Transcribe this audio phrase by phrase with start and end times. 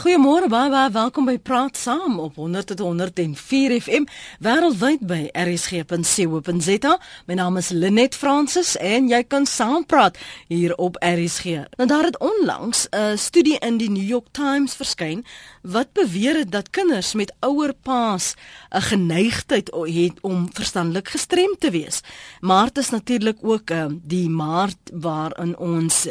[0.00, 4.06] Goeiemôre baie baie welkom by Praat Saam op 100.104 FM
[4.40, 6.94] wêreldwyd by rsg.co.za.
[7.28, 10.16] My naam is Linet Francis en jy kan saampraat
[10.48, 11.66] hier op RSG.
[11.76, 15.24] Nou daar het onlangs 'n studie in die New York Times verskyn
[15.62, 18.34] wat beweer het dat kinders met ouer paas
[18.72, 22.00] 'n geneigtheid het om verstandelik gestremd te wees.
[22.40, 26.08] Maar dit is natuurlik ook uh, die maart waarin ons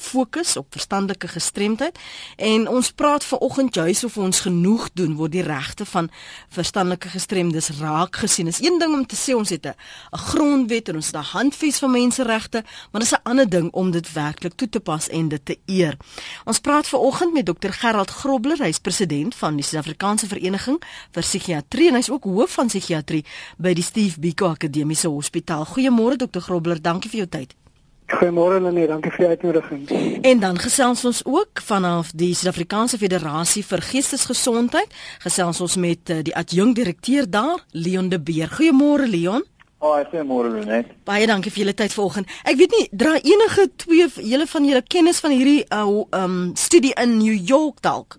[0.00, 1.98] fokus op verstandelike gestremdheid
[2.36, 6.10] en ons praat vanoggend juis of ons genoeg doen word die regte van
[6.54, 8.46] verstandelike gestremdes raak gesien.
[8.46, 9.74] Is een ding om te sê ons het 'n
[10.10, 14.12] grondwet en ons het 'n handves van menseregte, maar dis 'n ander ding om dit
[14.12, 15.96] werklik toe te pas en dit te eer.
[16.44, 21.88] Ons praat vanoggend met Dr Gerald Grobler, hy's president van die Suid-Afrikaanse Vereniging vir Psigiatrie
[21.88, 23.24] en hy's ook hoof van psigiatrie
[23.56, 25.64] by die Steve Biko Akademiese Hospitaal.
[25.64, 27.67] Goeiemôre Dr Grobler, dankie vir jou tyd.
[28.08, 29.82] Goeiemôre Lenie, dankie vir die uitnodiging.
[30.24, 34.94] En dan gesels ons ook vanaf die Suid-Afrikaanse Federasie vir Geestesgesondheid.
[35.20, 38.48] Gesels ons met uh, die adjunkdirekteur daar, Leon de Beer.
[38.48, 39.44] Goeiemôre Leon.
[39.84, 40.88] Haai, oh, goeiemôre Lenie.
[41.04, 42.32] Baie dankie vir julle tyd vanoggend.
[42.48, 46.96] Ek weet nie, dra enige twee julle van julle kennis van hierdie uh um studie
[46.96, 48.16] in New York dalk?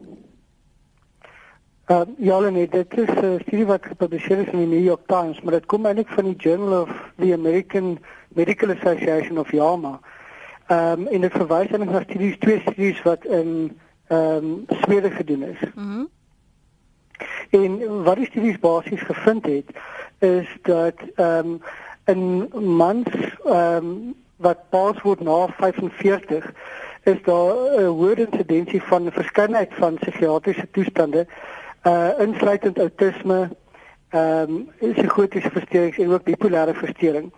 [1.90, 5.08] Uh, ja, Lenie, dit is 'n uh, studie wat gepubliseer is in die New York
[5.08, 8.00] Times, maar dit kom eintlik van die Journal of the American
[8.36, 10.00] Medical Association of JAMA.
[10.68, 15.12] Ehm um, in die verwys aan die studies twee studies wat in ehm um, Swede
[15.12, 15.60] gedoen is.
[15.76, 15.88] Mhm.
[15.88, 16.10] Mm
[17.50, 19.70] en wat die studies basies gevind het
[20.20, 21.62] is dat ehm um,
[22.06, 23.08] in mans
[23.46, 26.52] ehm um, wat pas word na 45
[27.04, 31.28] is daar 'n hoë insidensie van verskeidenheid van psigiatriese toestande
[31.84, 33.50] uh insluitend autisme,
[34.10, 37.34] ehm um, psigotiese versteurings en ook bipolêre versteuring.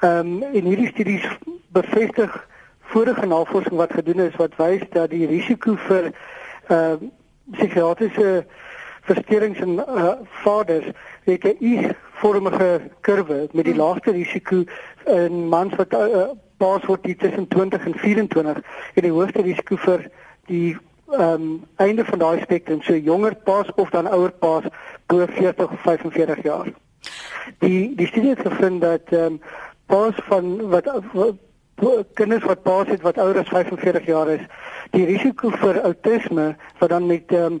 [0.00, 1.26] Ehm um, en hierdie studies
[1.68, 2.48] bevestig
[2.80, 6.10] vorige navorsing wat gedoen is wat wys dat die risiko vir
[6.66, 7.08] ehm uh,
[7.50, 8.46] psigiatriese
[9.06, 10.86] versteurings in uh, vaders
[11.24, 14.64] het 'n U-vormige kurwe met die laagste risiko
[15.04, 16.26] in mans wat uh,
[16.56, 18.56] pas word tussen 20 en 24
[18.94, 20.10] en die hoogste risiko vir
[20.46, 20.76] die
[21.06, 24.64] ehm um, einde van daai spektrum so jonger pas of dan ouer pas
[25.06, 26.70] bo 40 of 45 jaar.
[27.58, 29.40] Die die studie het gevind dat ehm um,
[29.86, 31.36] paas van wat, wat
[32.14, 34.42] kinders wat paas het wat ouer as 45 jaar is,
[34.90, 37.60] die risiko vir outisme wat dan met ehm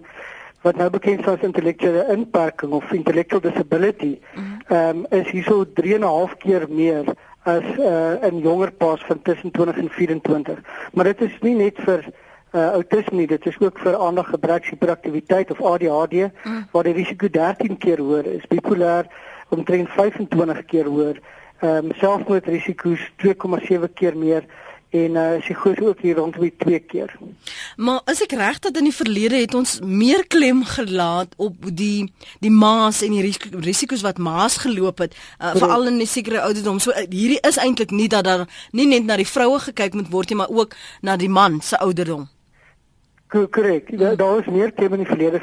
[0.66, 4.58] wat nou bekend is as intellektuele inperking of intellectual disability, mhm.
[4.66, 7.14] ehm um, is hierso 3.5 keer meer
[7.46, 10.58] as uh, in jonger paas van tussen 20 en 24.
[10.92, 12.08] Maar dit is nie net vir
[12.52, 16.68] uh, autisme nie, dit is ook vir aandaggebrek, hiperaktiwiteit of ADHD mm.
[16.72, 19.08] waar die risiko 13 keer hoër is, bipolêr
[19.54, 21.20] omtrent 25 keer hoër
[21.64, 24.44] ehm um, selfmoordrisiko's 2,7 keer meer
[24.96, 27.14] en uh, psigose ook hier rondom die 2 keer.
[27.76, 32.12] Maar as ek reg dat in die verlede het ons meer klem gelaat op die
[32.44, 33.34] die maas en die
[33.64, 36.78] risiko's wat maas geloop het uh, veral in die sekere ouderdom.
[36.78, 40.12] So uh, hierdie is eintlik nie dat daar nie net na die vroue gekyk moet
[40.12, 42.28] word nie, maar ook na die man se ouderdom.
[43.28, 43.98] Korrek.
[44.18, 45.40] Daar is meer klem in die verlede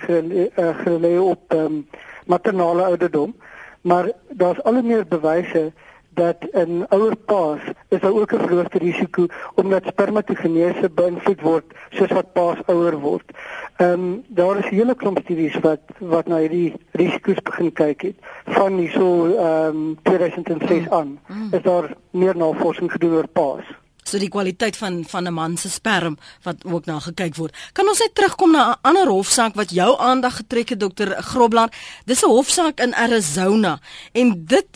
[0.85, 1.87] gelê op ehm um,
[2.25, 3.35] maternale ouderdom,
[3.81, 5.71] maar daar's al meer bewyse
[6.13, 12.11] dat in ouer paas is daar ook 'n verhoogde risiko omdat spermatogenese beïnvloed word soos
[12.11, 13.27] wat paas ouer word.
[13.75, 18.01] Ehm um, daar is 'n hele klomp studies wat wat na hierdie risiko's begin kyk
[18.01, 21.19] het van hierso ehm um, 2006 aan.
[21.27, 21.47] Mm.
[21.51, 23.65] Is daar meer navorsing gedoen oor paas?
[24.13, 27.55] So die kwaliteit van van 'n man se sperm wat ook na gekyk word.
[27.73, 31.69] Kan ons net terugkom na 'n ander hofsaak wat jou aandag getrek het dokter Grobler?
[32.05, 33.79] Dis 'n hofsaak in Arizona
[34.13, 34.67] en dit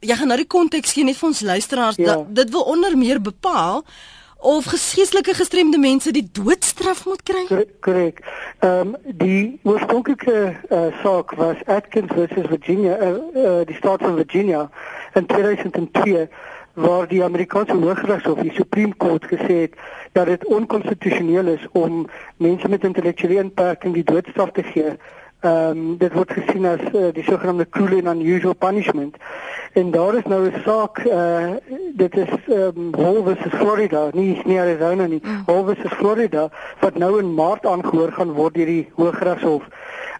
[0.00, 2.04] jy gaan nou die konteks gee net vir ons luisteraars ja.
[2.04, 3.84] dat dit wil onder meer bepaal
[4.44, 7.66] of geestelike gestremde mense die doodstraf moet kry.
[7.80, 8.20] Korrek.
[8.58, 10.36] Ehm um, die oorspronklike
[10.68, 14.70] uh, saak was Atkins versus Virginia, uh, uh, die staat van Virginia
[15.14, 16.28] in 2002
[16.74, 19.74] waar die Amerikaanse Hooggeregshof, die Supreme Court gesê het
[20.12, 24.96] dat dit onkonstitusioneel is om mense met intellektuele inperking die doodstraf te gee
[25.44, 29.16] ehm um, dit word gesien as uh, die sogenaamde cruel and unusual punishment.
[29.76, 31.50] En daar is nou 'n saak uh,
[32.00, 35.20] dit is ehm um, Hall versus Florida, nie nie Arizona nie.
[35.22, 35.42] Mm.
[35.46, 36.48] Hall versus Florida
[36.80, 39.68] wat nou in Maart aangehoor gaan word deur die Hooggeregshof.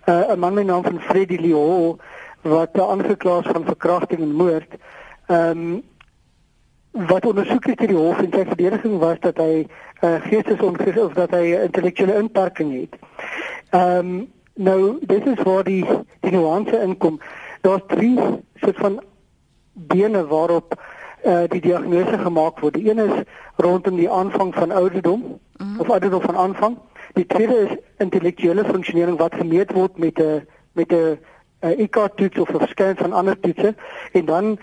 [0.05, 1.97] Eh uh, 'n man met die naam van Freddie Leo
[2.43, 4.71] wat aangekla is van verkrachting en moord.
[5.27, 5.83] Ehm um,
[6.95, 11.13] wat ondersoek is deur die hof en sy verdediging was dat hy uh, geestesongesig of
[11.19, 12.97] dat hy intellektuele inperking het.
[13.71, 15.85] Ehm um, Nou, dit is waar die
[16.21, 17.21] die nuance inkom.
[17.61, 18.19] Daar's drie
[18.55, 19.03] soort van
[19.73, 20.75] bene waarop
[21.25, 22.75] uh, die diagnose gemaak word.
[22.75, 23.23] Die een is
[23.57, 25.81] rondom die aanvang van ouderdom mm.
[25.81, 26.79] of ouderdom van aanvang.
[27.13, 31.19] Die tweede is intellektuele funksionering wat gemeet word met 'n met 'n
[31.61, 33.75] IQ toets of 'n scan van ander toetse
[34.13, 34.59] en dan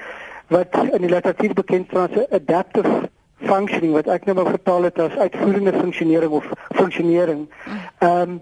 [0.52, 3.10] wat in die literatuur bekend staan as adaptive
[3.48, 7.48] functioning wat ek nou maar vertaal het as uitvoerende funksionering of funksionering.
[8.00, 8.40] Ehm um,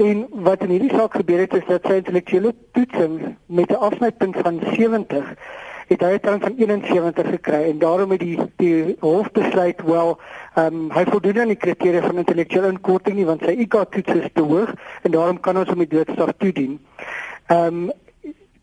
[0.00, 4.36] en wat in hierdie saak gebeur het is dat sy intellektuele toetsing met 'n afsnypunt
[4.46, 5.34] van 70
[5.90, 10.20] het hy 'n tand van 71 gekry en daarom het die die hof besluit wel
[10.54, 14.14] ehm um, hy voldoen aan die kriteria van intellektuele inkorting nie want sy IQ toets
[14.14, 16.80] is te hoog en daarom kan ons hom die doodstraf toedien.
[17.46, 17.92] Ehm um,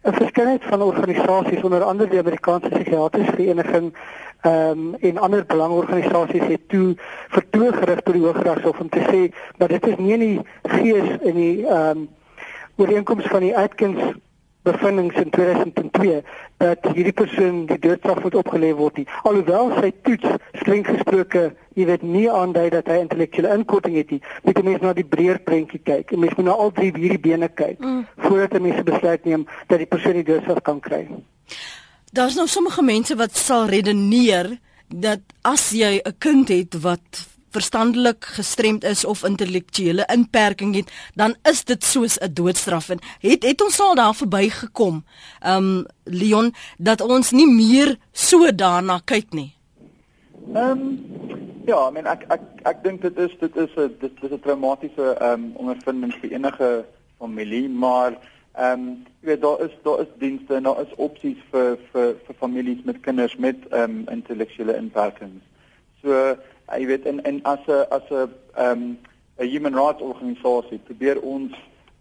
[0.07, 3.93] 'n verskeidenheid van organisasies onder andere die Amerikaanse Psigiatriese Vereniging
[4.41, 6.95] ehm um, en ander belangeorganisasies het toe
[7.27, 11.09] vertoog gerig tot die Hooggeregshof om te sê dat dit is nie in die gees
[11.21, 12.07] in die ehm um,
[12.77, 14.01] ooreenkoms van die Atkins
[14.67, 16.19] bevindings in 2002
[16.63, 19.07] dat hierdie persoon die doodstraf moet opgelê word nie.
[19.29, 21.43] Alhoewel sy toets streng gesproke,
[21.77, 24.21] jy weet nie aandui dat hy intellektuele inkorting het nie.
[24.43, 26.11] Moet mense na die breër prentjie kyk.
[26.11, 28.03] En mense moet na al drie hierdie bene kyk mm.
[28.27, 31.03] voordat mense besluit neem dat die persoon die doodstraf kan kry.
[32.15, 37.27] Daar's nou sommige mense wat sal redeneer dat as jy 'n kind het wat
[37.57, 43.43] verstandelik gestremd is of intellektuele inperking het, dan is dit soos 'n doodstraf en het
[43.43, 45.03] het ons al daar verbygekom.
[45.45, 49.51] Um Leon dat ons nie meer so daarna kyk nie.
[50.53, 50.99] Ehm um,
[51.65, 54.39] ja, I mean ek ek ek dink dit is dit is 'n dit is 'n
[54.39, 56.85] traumatiese ehm um, ondervinding vir enige
[57.19, 58.11] familie, maar
[58.55, 62.15] ehm um, jy weet daar is daar is dienste en daar is opsies vir vir
[62.25, 65.43] vir families met kinders met ehm um, intellektuele inperkings.
[66.01, 66.37] So
[66.75, 68.97] jy weet in in as 'n as 'n ehm um,
[69.39, 71.53] 'n human rights organisasie probeer ons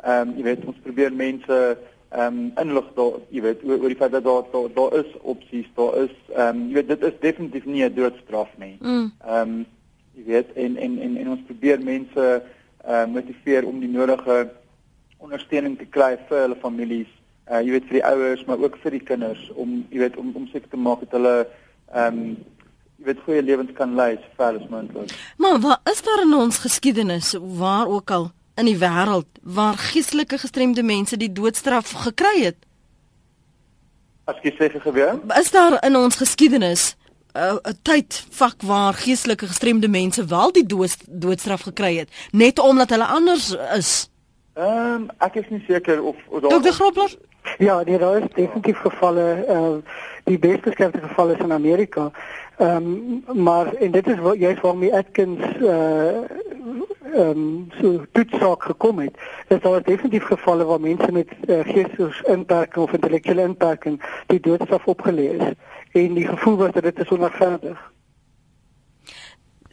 [0.04, 1.78] ehm um, jy weet ons probeer mense
[2.10, 5.10] ehm um, inlig daar jy weet oor, oor die feit dat daar daar, daar is
[5.20, 8.76] opsies daar is ehm um, jy weet dit is definitief nie 'n doodstraf nie.
[8.80, 9.12] Mm.
[9.26, 9.58] Ehm mm.
[9.58, 9.66] um,
[10.14, 12.42] jy weet en en en en ons probeer mense
[12.84, 14.50] ehm uh, motiveer om die nodige
[15.18, 17.12] ondersteuning te kry vir hulle families.
[17.50, 20.32] Uh jy weet vir die ouers maar ook vir die kinders om jy weet om
[20.34, 21.46] om seker te maak dat hulle
[21.92, 22.36] ehm um,
[22.96, 25.12] jy weet goeie lewens kan lei so ver as moontlik.
[25.36, 30.38] Maar wat is daar in ons geskiedenis waar ook al in die wêreld waar geestelike
[30.38, 32.56] gestremde mense die doodstraf gekry het?
[34.26, 35.20] As jy sê gebeur?
[35.38, 36.96] Is daar in ons geskiedenis
[37.36, 42.90] 'n uh, tydvak waar geestelike gestremde mense wel die dood, doodstraf gekry het net omdat
[42.90, 44.10] hulle anders is?
[44.54, 46.72] Ehm um, ek is nie seker of, of daar Dr.
[46.72, 47.12] Grobler?
[47.58, 49.76] Ja, nee, daar is definitief gevalle uh
[50.24, 52.10] die beste gevalle is in Amerika.
[52.56, 56.24] Ehm um, maar en dit is wat juist waarmee Atkins uh
[57.16, 59.18] ehm um, so toetsaak gekom het.
[59.48, 65.28] Dit was definitief gevalle waar mense met uh, geestesinperking of intellektuele inperking die doodstraf opgelê
[65.36, 65.52] is
[65.92, 67.92] en die gevoel was dat dit is onregverdig.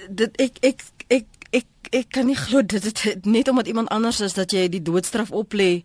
[0.09, 4.19] Dit ek ek ek ek ek kan nie glo dit het net omdat iemand anders
[4.19, 5.83] is dat jy die doodstraf oplê.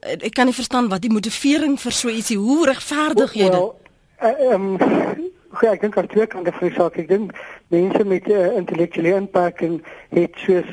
[0.00, 3.72] Ek kan nie verstaan wat die motivering vir so ietsie hoe regverdig jy dit?
[4.18, 6.96] Ehm Ja, ek dink aan twee kante van die saak.
[7.00, 7.32] Ek dink
[7.72, 9.80] mense met 'n uh, eh, intellektuele inperking
[10.12, 10.68] het soos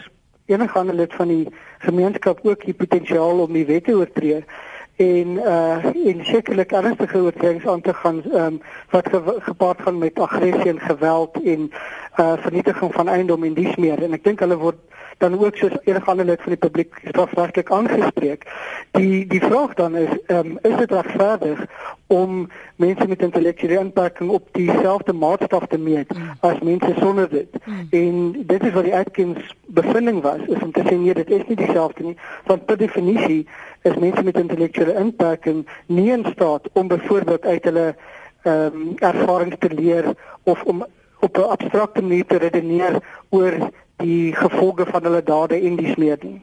[0.51, 1.47] enige ander lid van die
[1.79, 4.43] gemeenskap ook die potensiaal om die wette oortree
[4.95, 10.19] en uh en sekerlik ernstige oortredings aan te gaan um, wat ge gepaard gaan met
[10.19, 11.71] aggressie en geweld en
[12.19, 14.79] uh vernietiging van eiendom en dies meer en ek dink hulle word
[15.17, 18.47] dan ook soos enige ander lid van die publiek strafregtelik aangespreek.
[18.91, 21.65] Die die vraag dan is um, is dit regverdig
[22.07, 26.31] om mense met intellektuele inperking op dieselfde maatstaf te meet mm.
[26.39, 27.49] as mense sonder dit?
[27.63, 27.87] Mm.
[27.89, 31.47] En dit is wat die Atkins bevinding was, is om te sê nee, dit is
[31.47, 33.47] nie dieselfde nie, want per definisie
[33.85, 37.87] is mense met intellektuele inperking nie in staat om byvoorbeeld uit hulle
[38.45, 40.13] ehm um, ervarings te leer
[40.43, 40.85] of om
[41.19, 42.99] op 'n abstrakte manier te redeneer
[43.29, 46.41] oor die gevolge van hulle dade en die smeeding.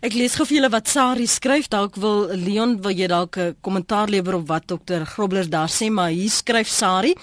[0.00, 1.68] Ek lees gou vir julle wat Sari skryf.
[1.68, 5.90] Dalk wil Leon wil jy dalk 'n kommentaar lewer op wat dokter Grobler daar sê,
[5.90, 7.14] maar hier skryf Sari: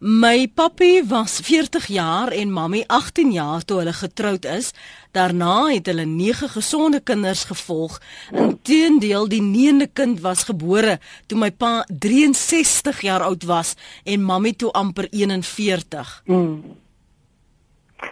[0.00, 4.70] My papi was 40 jaar en mammy 18 jaar toe hulle getroud is.
[5.10, 8.00] Daarna het hulle 9 gesonde kinders gevolg.
[8.32, 13.74] Inteendeel, die 9de kind was gebore toe my pa 63 jaar oud was
[14.04, 16.22] en mammy toe amper 41.
[16.26, 16.76] Mm.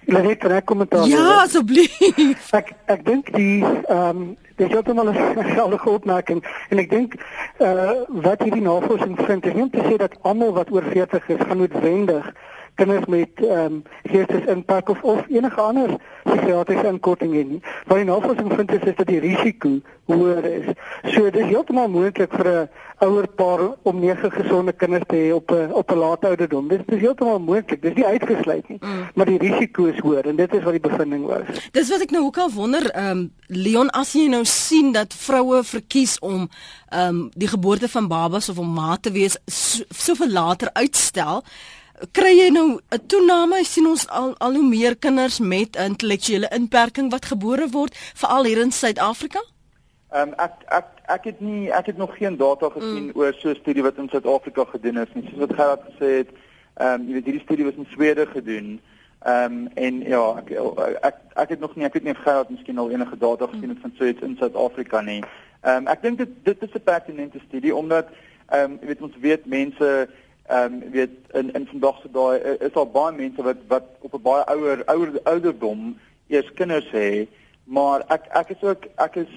[0.05, 1.07] Laat ek net kommentaar.
[1.09, 2.51] Ja, asseblief.
[2.53, 7.15] Ek ek dink die ehm um, dis ook nog 'n geldige opmerking en ek dink
[7.59, 11.29] uh wat hierdie navorsing vind is nie om te sê dat almal wat oor 40
[11.29, 12.33] is gaan noodwendig
[12.75, 15.91] kinders met ehm um, geestesimpak of of enige ander
[16.23, 17.63] psigiatriese inkorting het nie.
[17.87, 20.67] Wat die navorsing vind is, is dat die risiko hoër is.
[21.03, 22.69] So dit is heeltemal moontlik vir 'n
[23.05, 26.69] ouer paar om nege gesonde kinders te hê op 'n op 'n laat ouderdom.
[26.69, 27.83] Dit is heeltemal moontlik.
[27.83, 29.11] Dit is nie uitgesluit nie, mm.
[29.15, 31.47] maar die risiko is hoër en dit is wat die bevinding was.
[31.73, 35.15] Dis wat ek nou ook al wonder, ehm um, Leon, as jy nou sien dat
[35.15, 36.49] vroue verkies om
[36.89, 41.45] ehm um, die geboorte van babas of om ma te wees soveel so later uitstel,
[42.13, 43.57] kry jy nou 'n toename?
[43.57, 48.45] Jy sien ons al al hoe meer kinders met intellektuele inperking wat gebore word, veral
[48.45, 49.43] hier in Suid-Afrika?
[50.11, 53.13] Ehm um, ek ek ek het nie ek het nog geen data gesien mm.
[53.15, 55.25] oor so 'n studie wat in Suid-Afrika gedoen is nie.
[55.29, 56.31] Soos wat Gerard gesê het,
[56.75, 58.81] ehm um, jy weet hierdie studie was in Swede gedoen.
[59.23, 60.51] Ehm um, en ja, ek,
[61.01, 63.69] ek ek het nog nie ek weet nie of Gerard miskien al enige data gesien
[63.69, 65.23] het van so iets in Suid-Afrika nie.
[65.61, 68.07] Ehm um, ek dink dit dit is 'n pertinente studie omdat
[68.49, 70.09] ehm um, jy weet ons weet mense
[70.47, 74.15] ehm um, weet in in vandag se dae is daar baie mense wat wat op
[74.15, 75.97] 'n baie ouer ouer ouderdom
[76.29, 77.29] eers kinders hê,
[77.65, 79.33] maar ek ek is ook ek is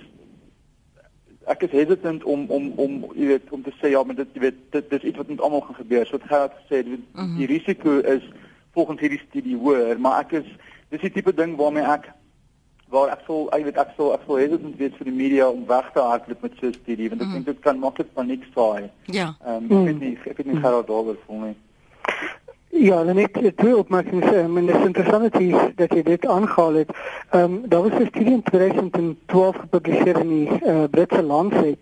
[1.48, 4.44] ek is hesitant om om om jy weet om te sê ja, maar dit jy
[4.48, 6.06] weet dit dis iets wat met almal gaan gebeur.
[6.06, 7.36] So wat gaan gesê die, mm -hmm.
[7.38, 8.24] die risiko is
[8.76, 10.50] volgens hierdie studie hoër, maar ek is
[10.90, 12.12] dis die tipe ding waarmee ek
[12.90, 15.66] waar ek sou ek weet ek sou ek sou hesitant wees vir die media om
[15.68, 17.44] weg te hardloop met so 'n studie want ek mm -hmm.
[17.44, 18.90] dink dit kan maklik paniek saai.
[19.06, 19.36] Ja.
[19.46, 21.56] Ehm um, ek weet nie ek weet nie hoe daaroor voel nie.
[22.80, 24.28] Ja, dan ek het twee opmerkings.
[24.34, 25.32] Um, en het is interessant
[25.76, 26.98] dat je dit aangehaald hebt.
[27.36, 31.78] Um, dat was een studie in 2012 gepubliceerd in die uh, Britse Lancet.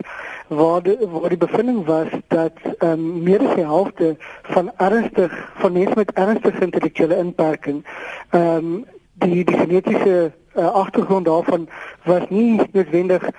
[0.47, 4.01] Waar de, waar de bevinding was dat um, meer dan de helft
[4.43, 7.85] van, ernstig, van mensen met ernstige intellectuele inperking...
[8.31, 11.69] Um, die, die genetische uh, achtergrond daarvan
[12.03, 13.29] was niet noodwendig...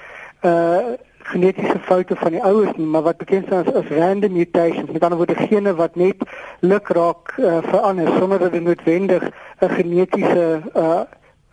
[0.42, 0.76] Uh,
[1.26, 5.02] genetiese foute van die ouers nie, maar wat bekend staan as, as random mutations, met
[5.02, 6.22] ander woorde gene wat net
[6.60, 9.30] lukraak uh, verander sonder dat dit noodwendig
[9.60, 11.00] 'n genetiese uh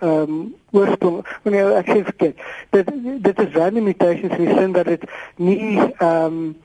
[0.04, 2.42] ehm um, oorsprong, wanneer ek sê verkeerd.
[2.70, 2.90] Dit
[3.24, 5.04] dit is random mutations in die sin dat dit
[5.36, 6.58] nie ehm um,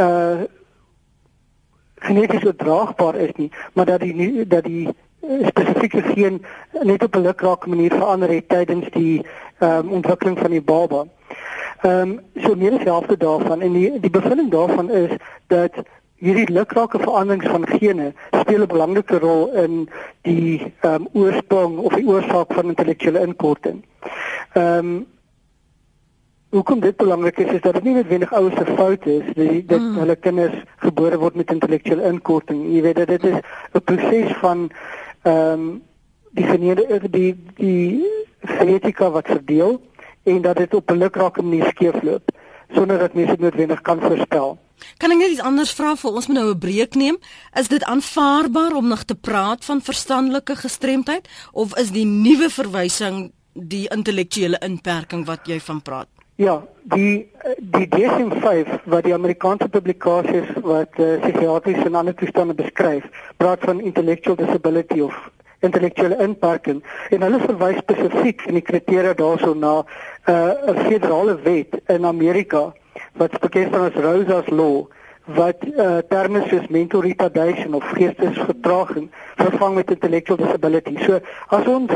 [0.00, 0.46] uh
[1.98, 4.88] geneties oordraagbaar is nie, maar dat die dat die
[5.20, 6.44] spesifieke geen
[6.82, 9.26] net op 'n lukrake manier verander het tydens die
[9.58, 11.04] ehm um, ontwikkeling van die baba.
[11.82, 15.10] Ehm um, so meer as helfte daarvan en die die bevinding daarvan is
[15.46, 15.72] dat
[16.18, 19.88] hierdie lukrake veranderings van gene speel 'n belangrike rol in
[20.22, 23.84] die ehm um, oorsprong of die oorsaak van intellektuele inkorting.
[24.52, 25.06] Ehm um,
[26.48, 29.80] Hoekom dit belangrik is is dat dit nie noodwendig ouers se fout is dat dat
[29.80, 29.96] mm.
[29.98, 32.62] hulle kinders gebore word met intellektuele inkorting.
[32.72, 33.36] Jy weet dat dit is
[33.72, 34.70] 'n proses van
[35.22, 35.82] ehm um,
[36.30, 38.06] die geneede die die
[38.40, 39.80] genetika wat verdeel
[40.28, 42.30] en dat dit op 'n lukrake manier skeefloop
[42.72, 44.58] sonder dat mense noodwendig kan voorspel.
[44.96, 47.16] Kan ek net iets anders vra vir ons moet nou 'n breek neem?
[47.54, 53.32] Is dit aanvaarbaar om nog te praat van verstandelike gestremdheid of is die nuwe verwysing
[53.52, 56.08] die intellektuele inperking wat jy van praat?
[56.34, 63.04] Ja, die die DSM-5 wat die Amerikaanse publikasies wat uh, psigiatriese en ander toestande beskryf,
[63.36, 65.30] praat van intellectual disability of
[65.66, 69.80] intellektuele inperking en hulle verwys spesifiek in die kriteria daarso na
[70.28, 72.72] 'n uh, federale wet in Amerika
[73.16, 74.86] wat bekend staan as Rosa's law
[75.24, 80.96] wat uh, terme soos mental retardation of geestesvertraging vervang met intellectual disability.
[81.04, 81.92] So as ons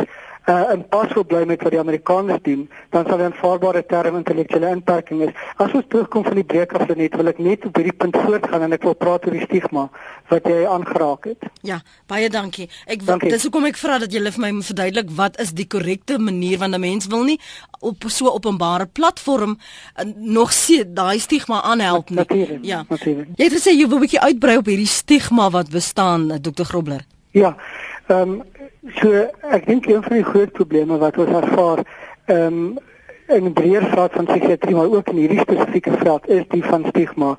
[0.47, 4.17] uh, in pas wil bly met wat die Amerikaners doen, dan sal 'n aanvaarbare term
[4.17, 5.35] intellektuele inperking is.
[5.57, 8.63] As ons terugkom van die breek af net, wil ek net op hierdie punt voortgaan
[8.63, 9.91] en ek wil praat oor die stigma
[10.29, 11.39] wat jy aangeraak het.
[11.63, 12.69] Ja, baie dankie.
[12.87, 13.31] Ek dankie.
[13.31, 16.59] dis hoekom ek vra dat jy vir my moet verduidelik wat is die korrekte manier
[16.59, 17.41] want 'n mens wil nie
[17.81, 22.19] op so openbare platform uh, nog sien daai stigma aanhelp nie.
[22.19, 22.85] Natuurlijk, ja.
[22.89, 23.29] Natuurlijk.
[23.37, 26.65] Jy het gesê jy wil 'n bietjie uitbrei op hierdie stigma wat bestaan, uh, Dr.
[26.65, 27.05] Grobler.
[27.33, 27.57] Ja.
[28.07, 28.43] Ehm um,
[28.83, 29.11] So
[29.47, 31.85] ek dink een van die groot probleme wat ons ervaar
[32.27, 32.79] ehm um,
[33.33, 36.85] in die breër veld van psigiatrie maar ook in hierdie spesifieke veld is die van
[36.89, 37.37] stigma.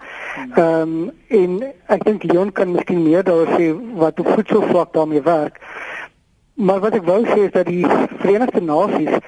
[0.55, 1.57] Ehm um, en
[1.91, 3.67] ek dink Leon kan miskien meer daaroor sê
[3.99, 5.59] wat op voedselvlak daarmee werk.
[6.53, 7.83] Maar wat ek wou sê is dat die
[8.23, 9.19] Verenigde Nasies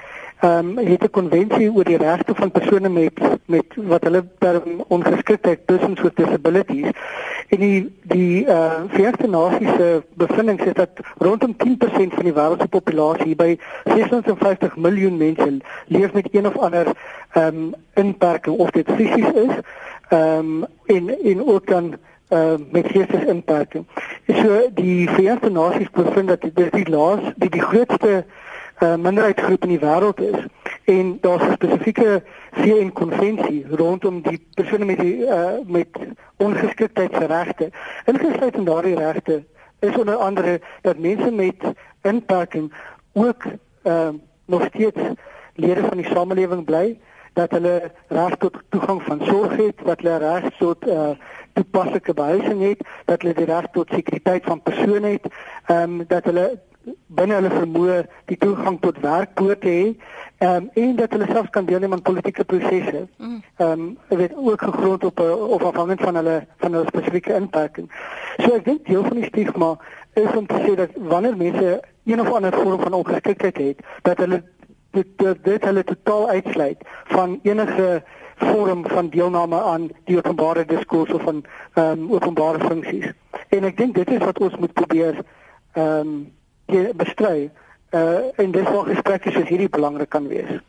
[0.46, 4.84] ehm um, het 'n konvensie oor die regte van persone met met wat hulle term
[4.88, 6.86] ongeskiktheid persons with disabilities
[7.48, 12.32] en die die eh uh, Verenigde Nasies se bevindings is dat rondom 10% van die
[12.32, 16.86] wêreld se populasie by 650 miljoen mense leef met een of ander
[17.32, 19.54] ehm um, inperking of dit fisies is
[20.08, 21.94] ehm um, en en ook dan
[22.32, 23.86] uh, met geestesinperking.
[24.26, 28.24] So die Verenigde Nasies bevind dat dit die laas die die grootste
[28.80, 30.44] minderheidsgroep in die wêreld is
[30.84, 35.88] en daar's 'n spesifieke VN konvensie rondom die persone met die uh, met
[36.36, 37.70] ongeskiktheidsregte.
[38.04, 39.44] Ingesluit in daardie regte
[39.78, 41.62] is onder andere dat mense met
[42.02, 42.72] inperking
[43.12, 43.44] ook
[43.82, 44.08] uh,
[44.44, 45.00] nog steeds
[45.54, 46.98] lede van die samelewing bly
[47.32, 51.10] dat hulle reg tot toegang van sorg het, dat hulle reg tot uh
[51.52, 55.26] toepaslike behuising het, dat hulle die reg tot sekuriteit van persone het,
[55.66, 56.60] ehm um, dat hulle
[57.06, 57.96] binne hulle vermoë
[58.30, 59.84] die toegang tot werkpoorte hê
[60.46, 63.06] um, en dat hulle selfs kan deelneem aan politieke prosesse.
[63.18, 63.42] Mm.
[63.56, 67.90] Ehm um, weet ook gegrond op eh, of afhangend van hulle van hulle spesifieke inperking.
[68.36, 69.76] So ek dink deel van die stigma
[70.14, 74.18] is om te sê dat wanneer mense een of ander vorm van ongeskiktheid het, dat
[74.18, 74.42] hulle
[74.90, 78.02] dit dit, dit hulle totaal uitsluit van enige
[78.36, 83.12] vorm van deelname aan die openbare diskurs of van ehm um, openbare funksies.
[83.48, 85.20] En ek dink dit is wat ons moet probeer
[85.72, 86.34] ehm um,
[86.66, 87.50] bestry
[87.94, 90.60] uh en dis waar gesprekke soos hierdie belangrik kan wees.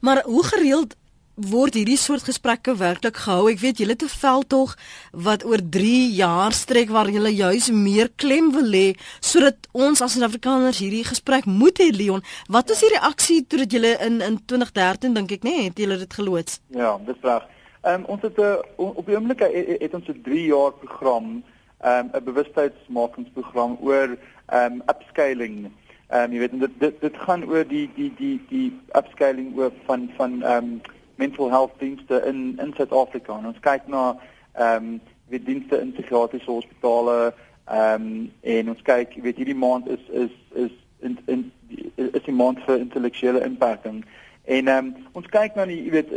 [0.00, 0.96] Maar hoe gereeld
[1.36, 3.50] word hierdie soort gesprekke werklik gehou?
[3.50, 4.76] Ek weet julle het 'n veldtog
[5.12, 10.12] wat oor 3 jaar strek waar julle juis meer klem wil lê sodat ons as
[10.12, 12.22] Suid-Afrikaners hierdie gesprek moet hê Leon.
[12.48, 15.78] Wat was die reaksie toe dit julle in in 2013 dink ek nê nee, het
[15.78, 16.60] julle dit geloods?
[16.68, 17.44] Ja, dis reg.
[17.82, 20.72] Ehm um, ons het 'n uh, op die oomblik het, het ons 'n 3 jaar
[20.72, 21.44] program,
[21.84, 24.16] um, 'n bewustheidsmakingsprogram oor
[24.52, 25.70] um, upscaling
[26.10, 28.68] um, jy weet dit dit dit gaan oor die die die die
[28.98, 30.80] upscaling oor van van um,
[31.16, 33.40] mental health dienste in in Suid-Afrika.
[33.44, 34.16] Ons kyk na
[34.58, 37.32] um, wie dienste in psigiatriese hospitale
[37.72, 41.50] um, en ons kyk weet hierdie maand is is is in in
[41.96, 44.04] is die maand vir intellektuele inperking.
[44.44, 46.14] En ehm um, ons kyk na die jy weet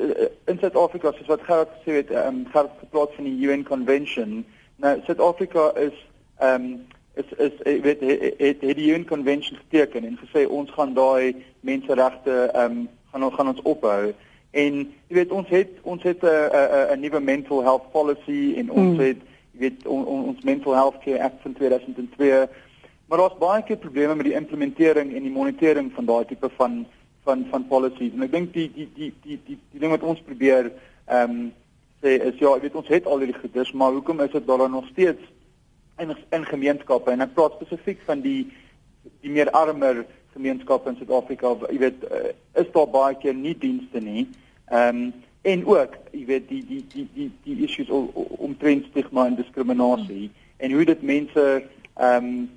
[0.51, 4.43] in Suid-Afrika soos wat Gerard gesê het, ehm um, Gerard gepraat van die UN convention.
[4.79, 5.95] Nou Suid-Afrika is
[6.39, 8.01] ehm um, is is ek weet
[8.39, 13.33] het het die UN convention geteken en gesê ons gaan daai menseregte ehm um, gaan
[13.33, 14.13] gaan ons ophou.
[14.51, 18.97] En jy weet ons het ons het 'n 'n nuwe mental health policy en ons
[18.97, 19.03] mm.
[19.03, 19.17] het
[19.51, 22.47] jy weet on, on, ons mental health care act van 2002
[23.09, 26.85] maar daar's baie keer probleme met die implementering en die monitering van daai tipe van
[27.23, 28.13] van van policies.
[28.13, 30.71] En ek dink die die die die die die ding wat ons probeer
[31.05, 31.51] ehm um,
[32.01, 34.69] sê is ja jy weet ons het al hierdie gedus maar hoekom is dit daar
[34.69, 35.21] nog steeds
[35.99, 38.47] in in gemeenskappe en ek praat spesifiek van die
[39.21, 41.55] die meer armer gemeenskappe in Suid-Afrika.
[41.69, 44.27] Jy weet, uh, is daar baie keer nie dienste nie.
[44.69, 47.87] Ehm um, en ook, jy weet, die die die die die issues
[48.43, 50.33] omtrent stigma en diskriminasie hmm.
[50.57, 51.45] en hoe dit mense
[51.95, 52.49] ehm um,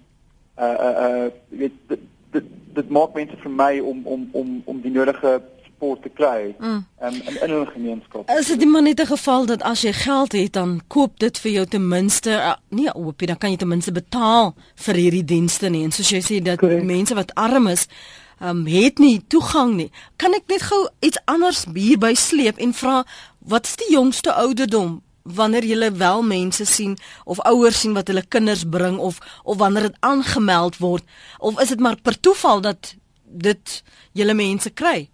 [0.59, 2.03] uh uh uh weet dit
[2.35, 5.37] dit, dit maak mense vir my om om om om die nodige
[5.83, 6.85] support te kry mm.
[7.03, 8.31] um, in in 'n gemeenskap.
[8.31, 11.53] Is dit maar net 'n geval dat as jy geld het dan koop dit vir
[11.53, 15.69] jou ten minste uh, nee, hoopie dan kan jy ten minste betaal vir hierdie dienste
[15.69, 15.85] nie.
[15.85, 16.85] En soos jy sê dat Correct.
[16.85, 17.87] mense wat arm is
[18.43, 19.91] Um, het nie toegang nie.
[20.17, 23.05] Kan ek net gou iets anders hierby sleep en vra
[23.39, 28.27] wat is die jongste ouderdom wanneer jy wel mense sien of ouers sien wat hulle
[28.29, 31.05] kinders bring of of wanneer dit aangemeld word
[31.39, 35.12] of is dit maar per toeval dat dit julle mense kry?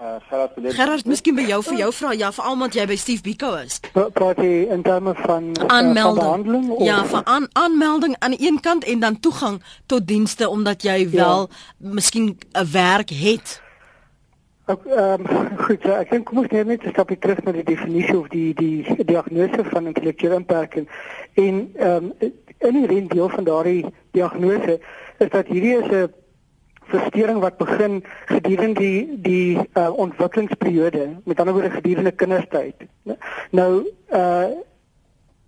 [0.00, 3.22] Uh, Gerard, Gerard, miskien by jou vir jou vra ja, veral omdat jy by Steve
[3.24, 3.78] Biko is.
[3.96, 6.66] Praat jy in terme van uh, aanmelding?
[6.68, 9.56] Uh, ja, van aan, aanmelding aan die een kant en dan toegang
[9.88, 11.10] tot dienste omdat jy ja.
[11.14, 11.94] wel ja.
[11.96, 13.62] miskien 'n werk het.
[14.68, 17.64] Ek ehm um, goed, ja, ek dink kom ons net 'n stapie terug na die
[17.64, 20.88] definisie of die die diagnose van intellektuele beperking.
[21.40, 24.80] En ehm um, in die deel van daardie diagnose
[25.18, 26.12] is dat hierdie is 'n
[26.86, 32.86] verstoring wat begin gedurende die die uh, ontwikkelingsperiode, met ander woorde gedurende kindertyd.
[33.50, 34.46] Nou uh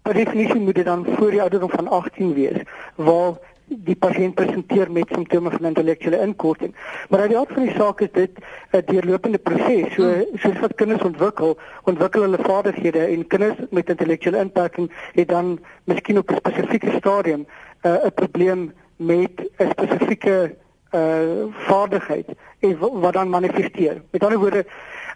[0.09, 2.62] per definisie moet dit dan voor die ouderdom van 18 wees
[2.96, 3.35] waar
[3.68, 6.74] die pasiënt presenteer met simptome van intellektuele inkorting.
[7.09, 8.38] Maar uit die aard van die saak is dit
[8.72, 9.94] 'n deurlopende proses.
[9.94, 10.38] So hmm.
[10.38, 16.18] soos wat kinders ontwikkel, ontwikkel hulle vaardighede en kinders met intellektuele inperking het dan miskien
[16.18, 17.46] op 'n spesifieke stadium
[17.83, 20.57] 'n uh, probleem met 'n spesifieke
[20.90, 22.27] uh vaardigheid
[22.59, 24.03] en wat dan manifesteer.
[24.11, 24.66] Met ander woorde,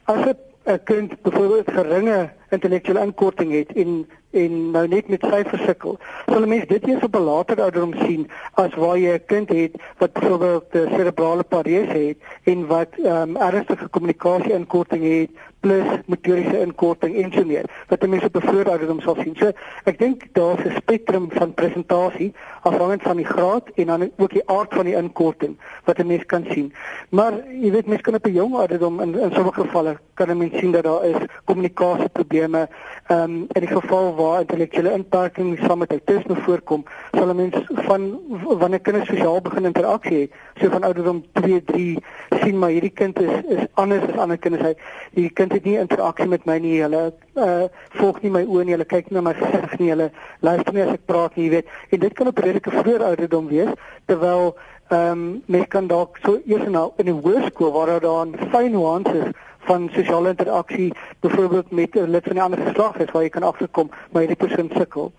[0.04, 0.24] as
[0.64, 6.46] 'n kind byvoorbeeld geringe intellektuele inkorting het en en nou net met syfers sukkel, sal
[6.48, 10.12] mense dit eers op 'n later ouderdom sien as waar jy 'n kind het wat
[10.12, 17.16] byvoorbeeld cerebrale parese het en wat ehm um, ernstige kommunikasie inkorting het plus motoriese inkorting
[17.22, 19.36] en so meer wat mense op 'n vroeë ouderdom sal sien.
[19.36, 19.52] So
[19.84, 24.48] ek dink daar's 'n spektrum van presentasie afhangend van die graad en dan ook die
[24.48, 26.72] aard van die inkorting wat 'n mens kan sien.
[27.10, 30.36] Maar jy weet mense kan op 'n jong ouderdom in in sommige gevalle kan 'n
[30.36, 32.68] mens sien dat daar is kommunikasieprobleme probleme.
[33.06, 37.54] Ehm um, in die geval waar intellektuele inperking saam met autisme voorkom, sal 'n mens
[37.68, 38.20] van
[38.58, 41.98] wanneer kinders sosiaal begin interaksie hê, so van ouderdom 2, 3
[42.42, 44.62] sien maar hierdie kind is is anders as ander kinders.
[44.62, 44.74] Hy
[45.14, 46.82] die kind het nie interaksie met my nie.
[46.82, 48.72] Hulle uh volg nie my oë nie.
[48.72, 49.90] Hulle kyk nie na my gesig nie.
[49.90, 51.66] Hulle luister nie as ek praat nie, jy weet.
[51.90, 53.74] En dit kan op redelike vroeë ouderdom wees
[54.06, 54.54] terwyl
[54.92, 58.70] ehm um, mens kan dalk so eers nou in 'n hoërskool waar daar dan fyn
[58.70, 59.28] nuances
[59.68, 63.42] van sosiale interaksie byvoorbeeld met 'n lid van die ander geslag is waar jy kan
[63.42, 65.12] agterkom maar hierdie persoon sukkel.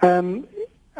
[0.00, 0.46] Ehm um,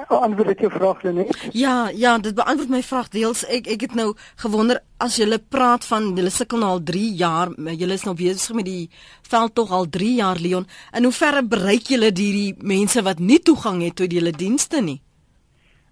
[0.09, 1.49] antwoord dit jou vraag net?
[1.53, 3.47] Ja, ja, dit beantwoord my vraag deels.
[3.47, 7.49] Ek ek het nou gewonder as jy praat van jy sukkel nou al 3 jaar,
[7.57, 8.91] jy is nou besig met die
[9.23, 10.67] veld tog al 3 jaar Leon.
[10.93, 15.01] In hoeverre bereik jy die mense wat nie toegang het tot julle dienste nie?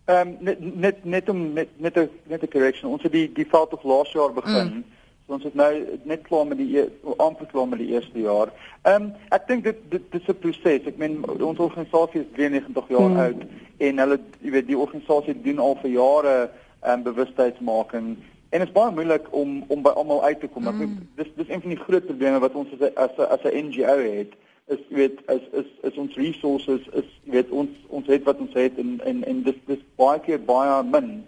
[0.04, 2.90] Ehm um, net net net om net net 'n net 'n correction.
[2.90, 4.64] Ons het die die veld tog laas jaar begin.
[4.64, 4.84] Mm.
[5.26, 5.70] So ons het nou
[6.04, 6.82] net klaar met die
[7.16, 8.52] amper klaar met die eerste jaar.
[8.82, 10.84] Ehm um, ek dink dit dit dis 'n proses.
[10.86, 13.18] Ek meen ons organisasie is 93 jaar mm.
[13.26, 13.42] oud
[13.78, 16.36] en hulle jy weet die organisasie doen al vir jare
[16.82, 18.16] ehm um, bewustheidsmaking
[18.50, 20.62] en dit is baie moeilik om om by almal uit te kom.
[20.62, 20.68] Mm.
[20.68, 23.68] Ek weet dis dis een van die groot probleme wat ons as as as 'n
[23.68, 24.36] NGO het
[24.68, 28.38] is jy weet is is is ons resources is jy weet ons ons het wat
[28.44, 31.24] ons het en en en dis dis baie keer baie min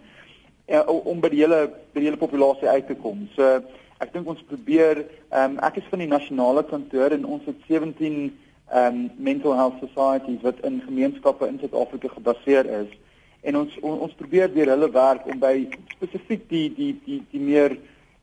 [0.67, 3.27] ja, om by die hele by die hele populasie uit te kom.
[3.35, 3.61] So
[4.03, 7.61] Ek dink ons probeer ehm um, ek is van die nasionale kantoor en ons het
[7.69, 8.17] 17
[8.69, 12.91] ehm um, mental health societies wat in gemeenskappe in Suid-Afrika gebaseer is
[13.41, 15.53] en ons on, ons probeer deur hulle werk om by
[15.95, 17.77] spesifiek die die die die meer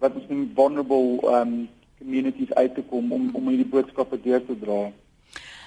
[0.05, 1.57] wat ons noem vulnerable ehm um,
[1.99, 4.81] communities uit te kom om om hierdie boodskappe deur te dra.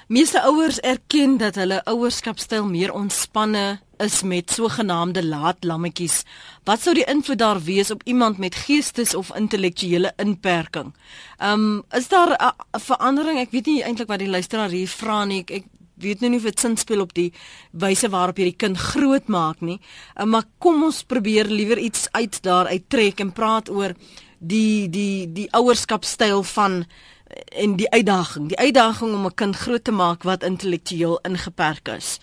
[0.08, 6.22] Meeste ouers erken dat hulle ouerskapstyl meer ontspanne is met sogenaamde laat lammetjies.
[6.64, 10.94] Wat sou die invloed daar wees op iemand met geestes of intellektuele inperking?
[11.44, 13.40] Um is daar 'n verandering?
[13.40, 15.40] Ek weet nie eintlik wat die luisteraar hier vra nie.
[15.40, 15.66] Ek, ek
[15.96, 17.34] weet nou nie of dit sin speel op die
[17.72, 19.80] wyse waarop jy die kind grootmaak nie.
[20.16, 23.94] Um, maar kom ons probeer liewer iets uit daar uittrek en praat oor
[24.40, 26.86] die die die ouerskapstyl van
[27.56, 32.20] en die uitdaging, die uitdaging om 'n kind groot te maak wat intellektueel ingeperk is.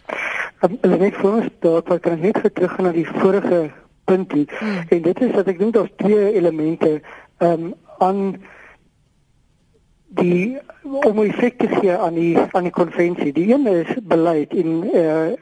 [0.60, 3.70] Ek net vir ons dalk kan net terug na die vorige
[4.04, 4.46] punt hier.
[4.58, 4.84] Hmm.
[4.88, 7.00] En dit is dat ek dink daar's twee elemente
[7.38, 8.42] ehm um, aan
[10.14, 13.32] die om effekte gee aan die aan die konvensie.
[13.32, 15.32] Die een is beleid in eh uh,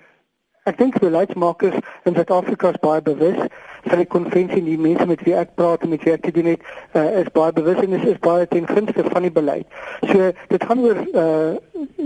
[0.62, 3.46] ek dink beleidsmakers in Suid-Afrika is baie bewus
[3.82, 6.32] van die konvensie en die mense met wie ek praat en met wie ek te
[6.34, 9.66] doen het uh, is baie bewus en is, is baie ten gunste van die beleid.
[10.10, 11.54] So dit gaan oor uh,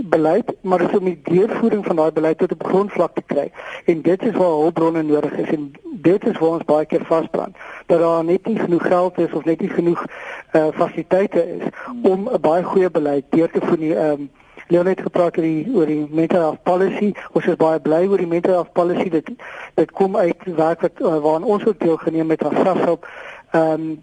[0.09, 3.51] beleid, maar dit is om die deurvoering van daai beleid tot op grondvlak te kry.
[3.85, 5.69] En dit is waar hulpbronne nodig is en
[6.07, 7.55] dit is waar ons baie keer vasbrand
[7.87, 11.63] dat daar net nie genoeg geld is of net nie genoeg uh, fasiliteite is
[12.01, 13.95] om 'n baie goeie beleid deur te voer nie.
[13.95, 14.29] Um,
[14.67, 17.13] Leon het gepraat oor die oor die mental health policy.
[17.33, 19.09] Ons is baie bly oor die mental health policy.
[19.09, 19.29] Dit
[19.79, 23.07] dit kom uit werk wat uh, waaraan ons ook deelgeneem het aan SASOP.
[23.51, 23.97] Ehm um,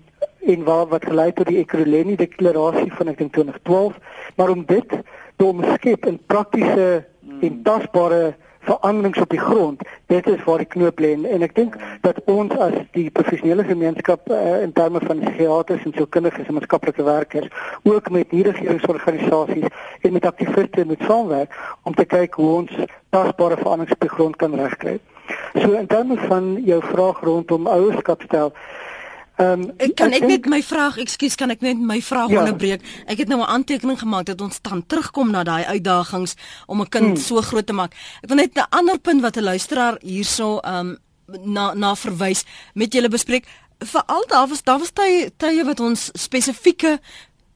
[0.44, 3.94] en waar wat gelei tot die Ekurhuleni deklarasie van ek dink 2012,
[4.36, 4.90] maar om dit
[5.36, 6.88] te omskep in praktiese
[7.24, 7.40] hmm.
[7.40, 9.82] en tasbare veranderings op die grond.
[10.06, 14.30] Dit is waar die knoop lê en ek dink dat ons as die professionele gemeenskap
[14.30, 17.48] uh, in terme van psigiaters en sielkundiges en maatskaplike werkers
[17.82, 19.68] ook met nie-regeringsorganisasies
[20.00, 22.78] en met aktiviste moet saamwerk om te kyk hoe ons
[23.14, 24.98] tasbare veranderings op die grond kan regkry.
[25.54, 28.83] So in terme van jou vraag rondom ouerskapstel Ehm
[29.38, 32.42] um, ek kan ek, ek net my vraag, ekskuus, kan ek net my vraag ja.
[32.42, 32.82] onderbreek?
[33.06, 36.34] Ek het nou 'n aantekening gemaak dat ons dan terugkom na daai uitdagings
[36.66, 37.16] om 'n kind hmm.
[37.16, 37.92] so groot te maak.
[38.22, 40.98] Ek wil net 'n ander punt wat 'n luisteraar hierso ehm um,
[41.44, 42.44] na na verwys
[42.74, 43.46] met julle bespreek.
[43.78, 47.00] Veral daar was daar was tye tye wat ons spesifieke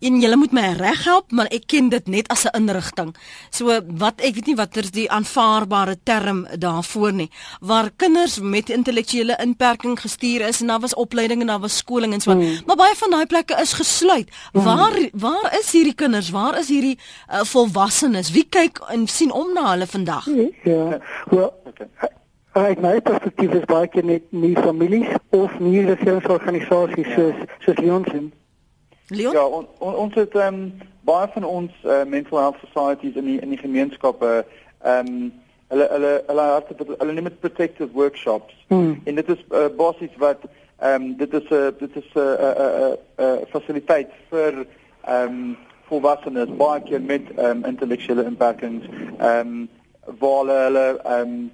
[0.01, 3.15] en julle moet my reg help, maar ek ken dit net as 'n inrigting.
[3.51, 7.31] So wat ek weet nie watter is die aanvaarbare term daarvoor nie.
[7.61, 12.13] Waar kinders met intellektuele inperking gestuur is en daar was opleiding en daar was skoling
[12.13, 12.39] en so aan.
[12.39, 12.61] Mm.
[12.67, 14.31] Maar baie van daai plekke is gesluit.
[14.53, 14.63] Mm.
[14.63, 16.31] Waar waar is hierdie kinders?
[16.31, 16.99] Waar is hierdie
[17.33, 18.31] uh, volwassenes?
[18.31, 20.27] Wie kyk en sien om na hulle vandag?
[20.63, 21.01] Ja.
[21.31, 21.53] Wel,
[22.53, 27.15] Uit my perspektief is baie keer net nie families of nie regeringsorganisasies ja.
[27.15, 27.35] soos
[27.65, 28.33] soos Leonsen.
[29.09, 29.33] Leon?
[29.33, 33.25] Ja, on, on, ons het ehm um, baie van ons uh, mental health societies in
[33.25, 34.45] die in die gemeenskappe
[34.83, 35.33] ehm um,
[35.69, 38.55] hulle hulle hulle het hulle neem dit protective workshops.
[38.69, 39.01] Hmm.
[39.05, 40.45] En dit is uh, basies wat
[40.79, 43.41] ehm um, dit is 'n uh, dit is 'n uh, 'n uh, 'n uh, uh,
[43.49, 44.67] fasiliteit vir
[45.05, 45.57] ehm um,
[45.89, 48.85] volwassenes baie keer met ehm um, intellektuele inperkings
[49.19, 49.69] ehm um,
[50.19, 51.51] waar hulle ehm um,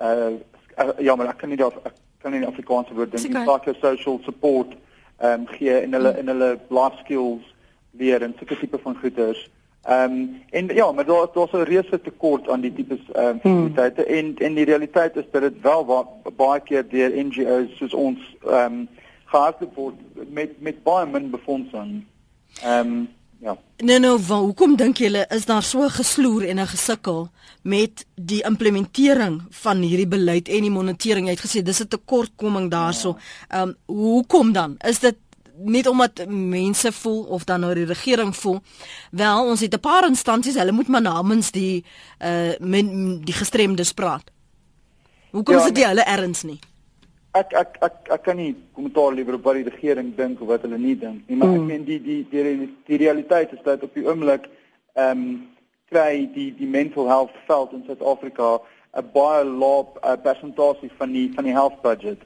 [0.00, 1.74] uh, ja, maar ek kan nie daar
[2.22, 3.34] kan nie Afrikaans woord dink.
[3.46, 4.74] Psychosocial support
[5.22, 7.54] ehm um, gee en hulle in hulle life skills
[7.90, 9.48] leer en sulke tipe van goeders
[9.82, 13.40] Ehm um, en ja, maar daar daar's 'n reuse tekort aan die tipe ehm um,
[13.40, 14.14] fasiliteite hmm.
[14.14, 16.06] en en die realiteit is dat dit wel wa,
[16.36, 18.88] baie keer deur NGO's soos ons ehm um,
[19.24, 19.94] gehardloop word
[20.30, 22.04] met met baie min befondsing.
[22.62, 23.08] Ehm um,
[23.42, 23.56] ja.
[23.82, 27.30] Nee nou, hoekom dink julle is daar so gesloer en 'n gesukkel
[27.62, 31.26] met die implementering van hierdie beleid en die monitering?
[31.26, 33.16] Jy het gesê dis 'n tekortkoming daarso.
[33.18, 33.62] Ja.
[33.62, 34.76] Ehm um, hoekom dan?
[34.78, 35.16] Is dit
[35.56, 38.60] net omdat mense voel of dan nou die regering voel
[39.10, 41.84] wel ons het 'n paar instansies hulle moet maar namens die
[42.24, 44.30] uh men, die gestremdes praat.
[45.30, 46.58] Hoekom ja, is dit nie hulle erns nie?
[47.34, 50.66] Ek ek ek ek kan nie kommentaar lewer op wat die regering dink of wat
[50.66, 51.62] hulle nie dink nie, maar mm.
[51.62, 54.50] ek meen die die die die realiteit is dat op die oomblik
[54.94, 55.24] ehm um,
[55.92, 58.58] kry die die mental health veld in Suid-Afrika
[59.00, 62.20] 'n baie lae uh, persentasie van die van die health budget.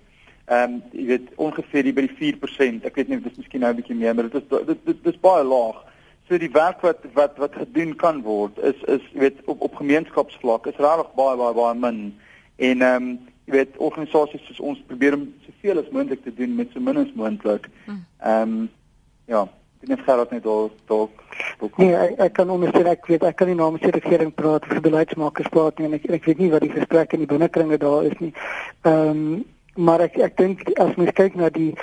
[0.47, 2.87] Ehm um, jy weet ongeveer by die 4%.
[2.91, 5.05] Ek weet nie of dit miskien nou 'n bietjie meer, maar dit is dit dit
[5.05, 5.79] dis baie laag.
[6.27, 9.79] So die werk wat wat wat gedoen kan word is is jy weet op op
[9.79, 12.15] gemeenskapsvlak is regtig baie baie baie min.
[12.59, 16.55] En ehm um, jy weet organisasies soos ons probeer om soveel as moontlik te doen
[16.59, 17.71] met so min as moontlik.
[17.87, 18.03] Hmm.
[18.21, 18.69] Ehm um,
[19.27, 19.47] ja,
[19.81, 21.25] dit is gerad net al dalk
[21.77, 24.73] Nee, ek, ek kan ondersteun ek weet ek kan nie namens die regering praat of
[24.73, 27.79] die beleidsmakers praat nie en ek ek weet nie wat die gesprekke in die binnekringe
[27.83, 28.33] daar is nie.
[28.89, 29.45] Ehm um,
[29.77, 31.75] maar ek ek dink as mens kyk na die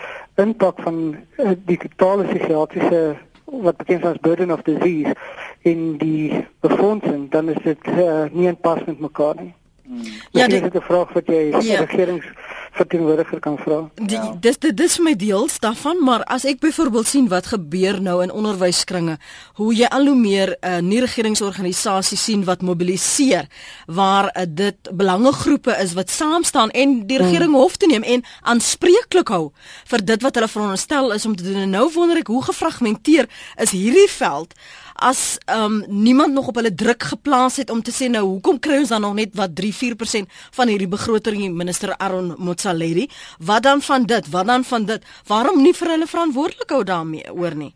[0.41, 3.01] impak van uh, die totale psigiatriese
[3.45, 5.13] wat bekend as burden of disease
[5.61, 9.53] in die befondsing dan is dit uh, nie in pas met mekaar nie.
[9.85, 10.01] Hmm.
[10.31, 11.79] Ja, dit is 'n vraag wat jy ja.
[11.79, 12.25] regerings
[12.73, 13.89] verteenwoordiger kan vra.
[14.07, 14.23] Ja.
[14.39, 18.31] Dis dit dis my deels daarvan, maar as ek byvoorbeeld sien wat gebeur nou in
[18.33, 19.17] onderwyskringe,
[19.59, 23.47] hoe jy al hoe meer 'n uh, nie regeringsorganisasies sien wat mobiliseer
[23.85, 27.61] waar uh, dit belangegroepe is wat saam staan en die regering hmm.
[27.61, 29.51] hof te neem en aanspreeklik hou
[29.85, 31.61] vir dit wat hulle veronderstel is om te doen.
[31.61, 34.53] En nou wonder ek hoe gefragmenteer is hierdie veld
[34.95, 38.77] as um niemand nog op hulle druk geplaas het om te sê nou hoekom kry
[38.77, 41.53] ons dan nog net wat 3-4% van hierdie begroting?
[41.53, 44.29] minister Aaron Motsoaledi wat dan van dit?
[44.29, 45.05] Wat dan van dit?
[45.27, 47.73] Waarom nie vir hulle verantwoordelik hou daarmee oor nie?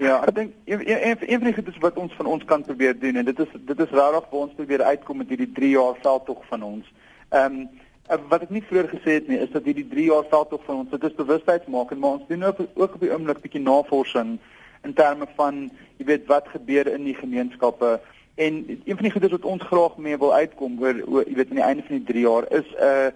[0.00, 2.62] Ja, ek dink een een een van die goed is wat ons van ons kan
[2.62, 5.70] probeer doen en dit is dit is regtig vir ons probeer uitkom met hierdie 3
[5.70, 6.92] jaar veldtog van ons.
[7.30, 7.68] Ehm um,
[8.28, 10.90] wat ek nie vroeër gesê het nie is dat hierdie 3 jaar veldtog van ons
[10.90, 14.36] dit is bewustheidsmaking maar ons doen ook ook op die oomblik bietjie navorsing
[14.82, 18.00] in terme van jy weet wat gebeur in die gemeenskappe
[18.34, 21.62] en een van die goedes wat ons graag mee wil uitkom oor jy weet aan
[21.62, 23.06] die einde van die 3 jaar is 'n uh,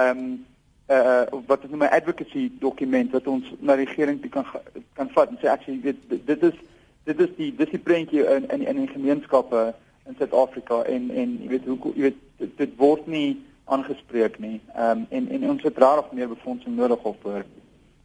[0.00, 0.44] ehm um,
[0.90, 4.46] uh wat is nou my advocacy dokument wat ons na die regering toe kan
[4.92, 6.58] kan vat en sê actually dit dit is
[7.04, 9.74] dit is die dis die prentjie in in in die gemeenskappe
[10.06, 14.60] in Suid-Afrika en en jy weet hoe jy weet dit, dit word nie aangespreek nie.
[14.74, 17.44] Ehm um, en en ons het rarig meer befondsing nodig op voor.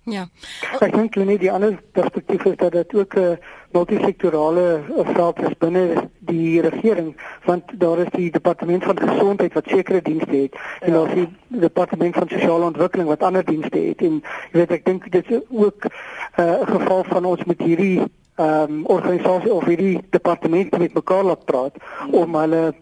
[0.10, 0.28] Ja.
[0.80, 3.38] Ek dink net die ander perspektief is dat dit ook 'n
[3.72, 4.82] multisektorale
[5.14, 10.36] veld is binne die regering want daar is die departement van gesondheid wat sekere dienste
[10.36, 14.60] het en daar is die departement van sosiale ontwikkeling wat ander dienste het en jy
[14.60, 18.02] weet ek dink dit is ook eh, 'n uh, geval van ons met hierdie
[18.36, 21.76] ehm um, organisasie of hierdie departement met mekaar laat praat
[22.12, 22.74] om hulle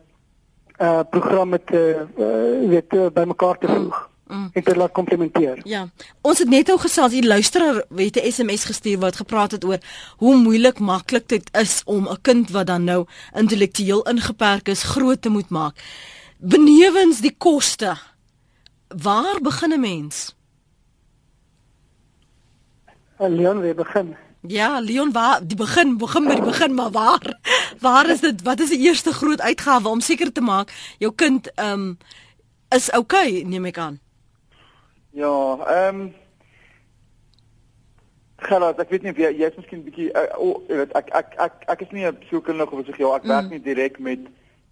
[0.78, 4.10] uh programme te uh, weet bymekaar te voeg.
[4.28, 4.50] Mm.
[4.54, 5.62] Ek wil laat komplementeer.
[5.64, 5.86] Ja.
[6.22, 9.80] Ons het net ou gesels, die luisteraar het 'n SMS gestuur wat gepraat het oor
[10.18, 15.22] hoe moeilik maklik dit is om 'n kind wat dan nou intellektueel ingeperk is groot
[15.22, 15.76] te moet maak.
[16.38, 17.98] Benewens die koste.
[18.88, 20.36] Waar begin 'n mens?
[23.18, 24.16] Eh, Leon, wie begin?
[24.42, 27.40] Ja, Leon, waar die begin, begin by die begin, maar waar?
[27.80, 28.42] Waar is dit?
[28.42, 31.98] Wat is die eerste groot uitgawe om seker te maak jou kind ehm um,
[32.70, 34.00] is okay, neem ek aan?
[35.18, 36.14] Ja, ehm um,
[38.38, 41.64] Gerard, ek weet nie of jy jy's miskien bietjie uh, oh, weet ek ek ek
[41.74, 43.32] ek is nie 'n psigiater of so ja, ek mm.
[43.32, 44.28] werk nie direk met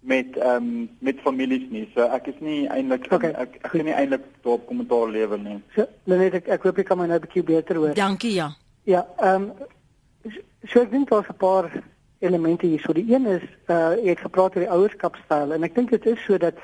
[0.06, 0.68] met ehm um,
[1.00, 1.82] met families nie.
[1.94, 3.32] So ek is nie eintlik okay.
[3.34, 5.56] ek ek kan nie eintlik daarop kommentaar lewer nie.
[5.74, 7.94] So, net ek ek hoop jy kan my nou 'n bietjie beter hoor.
[7.94, 8.52] Dankie ja.
[8.84, 10.32] Ja, ehm um,
[10.62, 11.72] so ek dink daar's 'n paar
[12.20, 12.80] elemente hier.
[12.86, 16.06] So die een is uh jy het gepraat oor die ouerskapstyl en ek dink dit
[16.06, 16.54] is so dat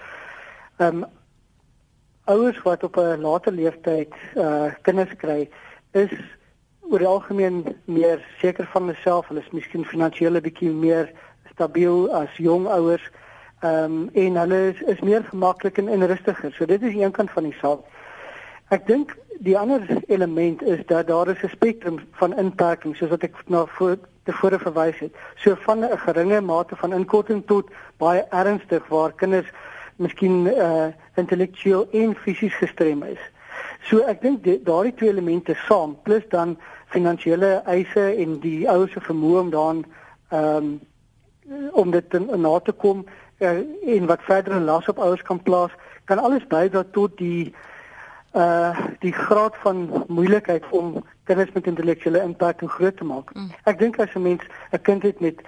[0.78, 1.04] ehm um,
[2.32, 5.48] ouers wat op 'n later leeftyd uh kinders kry,
[5.92, 6.12] is
[6.80, 9.28] oor die algemeen meer seker van hulself.
[9.28, 11.12] Hulle is miskien finansiëel 'n bietjie meer
[11.52, 13.10] stabiel as jong ouers.
[13.62, 16.52] Ehm um, en hulle is, is meer gemaklik en, en rustiger.
[16.52, 17.80] So dit is een kant van die saak.
[18.68, 23.36] Ek dink die ander element is dat daar 'n spektrum van inperking soos wat ek
[23.46, 25.14] na voor tevore verwys het.
[25.36, 29.50] So van 'n geringe mate van inkorting tot baie ernstig waar kinders
[29.96, 33.20] miskien uh intellektueel en fisies gestrem is.
[33.88, 36.56] So ek dink daardie twee elemente saam plus dan
[36.92, 39.84] finansiële eise en die ouers se vermoë om daan
[40.30, 40.80] ehm um,
[41.72, 43.04] om dit te, na te kom
[43.38, 43.50] uh,
[43.94, 45.70] en wat verdere las op ouers kan plaas,
[46.04, 47.52] kan alles bydra tot die
[48.32, 53.34] uh die graad van moeilikheid om kinders met intellektuele impak groot te maak.
[53.34, 53.50] Mm.
[53.64, 55.42] Ek dink as 'n mens 'n kind het met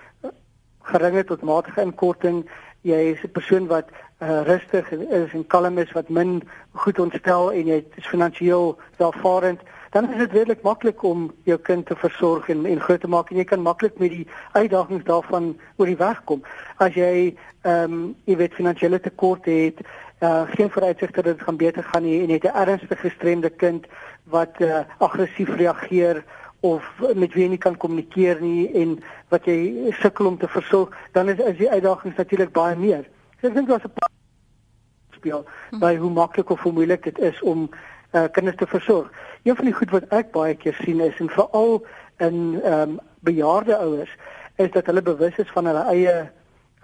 [0.83, 2.51] geringe tot matige inkorting,
[2.85, 3.89] jy is 'n persoon wat
[4.21, 6.43] uh, rustig is en kalm is wat min
[6.73, 11.87] goed ontstel en jy is finansiëel welvarend, dan is dit redelik maklik om jou kind
[11.87, 15.55] te versorg en en groot te maak en jy kan maklik met die uitdagings daarvan
[15.77, 16.43] oor die weg kom.
[16.77, 19.81] As jy ehm um, jy weet finansiële tekorte het,
[20.21, 23.51] uh, geen vooruitsigte dat dit gaan beter gaan nie en jy het 'n ernstige gestremde
[23.51, 23.87] kind
[24.25, 26.25] wat uh, aggressief reageer
[26.65, 28.97] of met wie jy nie kan kommunikeer nie en
[29.33, 33.05] wat jy sukkel om te versorg, dan is is die uitdagings natuurlik baie meer.
[33.41, 34.13] So ek dink daar's 'n paar
[35.17, 35.79] speel hm.
[35.79, 37.69] by hoe maklik of hoe moeilik dit is om
[38.13, 39.13] uh, kinders te versorg.
[39.43, 41.85] Een van die goed wat ek baie keer sien is en veral
[42.19, 44.17] in ehm um, bejaarde ouers
[44.57, 46.31] is dat hulle bewus is van hulle eie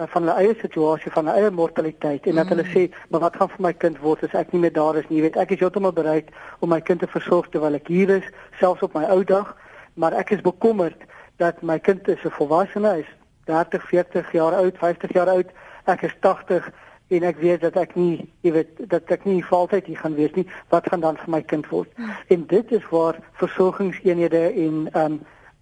[0.01, 2.73] Eh, van hulle eie situasie van hulle eie mortaliteit en dat hulle mm.
[2.73, 5.19] sê maar wat gaan vir my kind word as ek nie meer daar is nie
[5.19, 6.31] jy weet ek is heeltemal bereid
[6.64, 8.31] om my kind te versorg terwyl ek hier is
[8.62, 9.51] selfs op my ou dag
[9.94, 11.03] maar ek is bekommerd
[11.37, 13.11] dat my kind is 'n volwassene is
[13.44, 15.50] 30 40 jaar oud 50 jaar oud
[15.85, 16.70] ek is 80
[17.09, 20.35] en ek weet dat ek nie jy weet dat ek nie altyd hier gaan wees
[20.35, 22.11] nie wat gaan dan vir my kind word mm.
[22.29, 25.20] en dit is waar versorgingseenhede en um,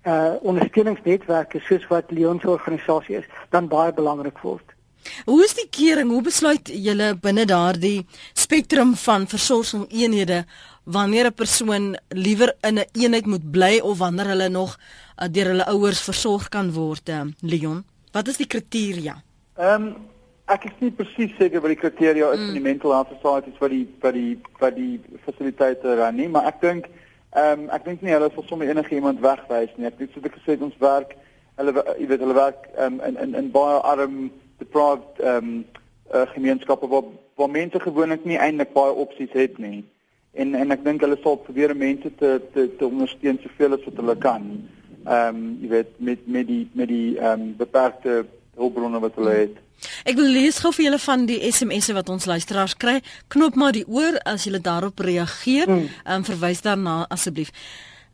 [0.08, 4.64] uh ondersteuningsnetwerke soos wat Leon se organisasie is dan baie belangrik word.
[5.24, 6.10] Hoe is die kering?
[6.10, 10.44] Hoe besluit julle binne daardie spektrum van versorgingseenhede
[10.90, 15.28] wanneer 'n persoon liewer in 'n een eenheid moet bly of wanneer hulle nog uh,
[15.30, 17.84] deur hulle ouers versorg kan word, uh, Leon?
[18.12, 19.22] Wat is die kriteria?
[19.56, 19.96] Ehm um,
[20.46, 22.44] ek is nie presies seker wat die kriteria is mm.
[22.44, 26.46] van die mental health societies wat die wat die wat die fasiliteite ran nie, maar
[26.46, 26.86] ek dink
[27.36, 29.84] Ehm um, ek dink nie hulle sal sommer enige iemand wegwys nie.
[29.86, 31.12] Ek het soos ek gesê het ons werk
[31.58, 34.30] hulle jy weet hulle werk um, in in in baie arm
[34.62, 35.50] deprived ehm um,
[36.14, 39.84] uh, gemeenskappe waar waar mense gewoonlik nie eintlik baie opsies het nie.
[40.32, 44.02] En en ek dink hulle sal probeer mense te te te ondersteun soveel as wat
[44.02, 44.50] hulle kan.
[45.06, 48.24] Ehm um, jy weet met met die met die ehm um, beperkte
[48.58, 49.56] hulpbronne wat hulle het.
[50.04, 52.98] Ek wil lees gou vir julle van die SMS'e wat ons luisteraars kry.
[53.30, 55.66] Knop maar die oor as jy daarop reageer.
[55.66, 55.86] Hmm.
[56.04, 57.54] Ehm um, verwys daarna asseblief.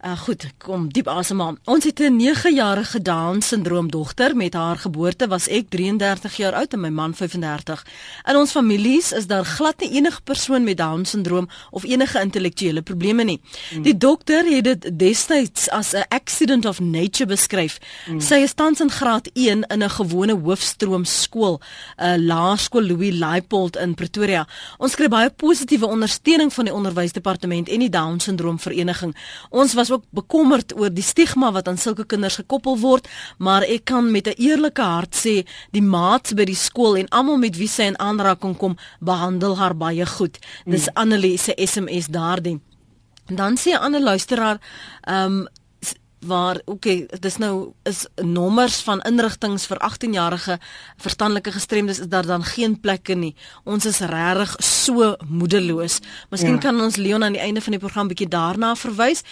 [0.05, 1.55] Uh, goed, kom diep asemhaal.
[1.64, 4.37] Ons het 'n 9-jarige Down syndroom dogter.
[4.37, 7.87] Met haar geboorte was ek 33 jaar oud en my man 35.
[8.29, 12.83] In ons families is daar glad nie enige persoon met Down syndroom of enige intellektuele
[12.83, 13.40] probleme nie.
[13.75, 13.83] Mm.
[13.83, 17.79] Die dokter het dit destyds as 'n accident of nature beskryf.
[18.07, 18.21] Mm.
[18.21, 21.61] Sy is tans in graad 1 in 'n gewone hoofstroom skool,
[21.97, 24.49] 'n laerskool Louis Leipold in Pretoria.
[24.79, 29.17] Ons kry baie positiewe ondersteuning van die onderwysdepartement en die Down syndroom vereniging.
[29.51, 33.85] Ons was ook bekommerd oor die stigma wat aan sulke kinders gekoppel word, maar ek
[33.91, 37.69] kan met 'n eerlike hart sê die maats by die skool en almal met wie
[37.69, 40.39] sy in aanraking kom, behandel haar baie goed.
[40.67, 40.95] Dis mm.
[40.95, 42.61] Annelie se SMS daardie.
[43.27, 44.61] Dan sê 'n ander luisteraar,
[45.01, 45.49] ehm um,
[46.27, 50.59] waar okay dis nou is nommers van inrigtinge vir 18-jarige
[50.97, 53.35] verstandelike gestremdes is daar dan geen plekke nie.
[53.65, 56.01] Ons is regtig so moedeloos.
[56.31, 56.65] Miskien ja.
[56.69, 59.23] kan ons Leon aan die einde van die program bietjie daarna verwys.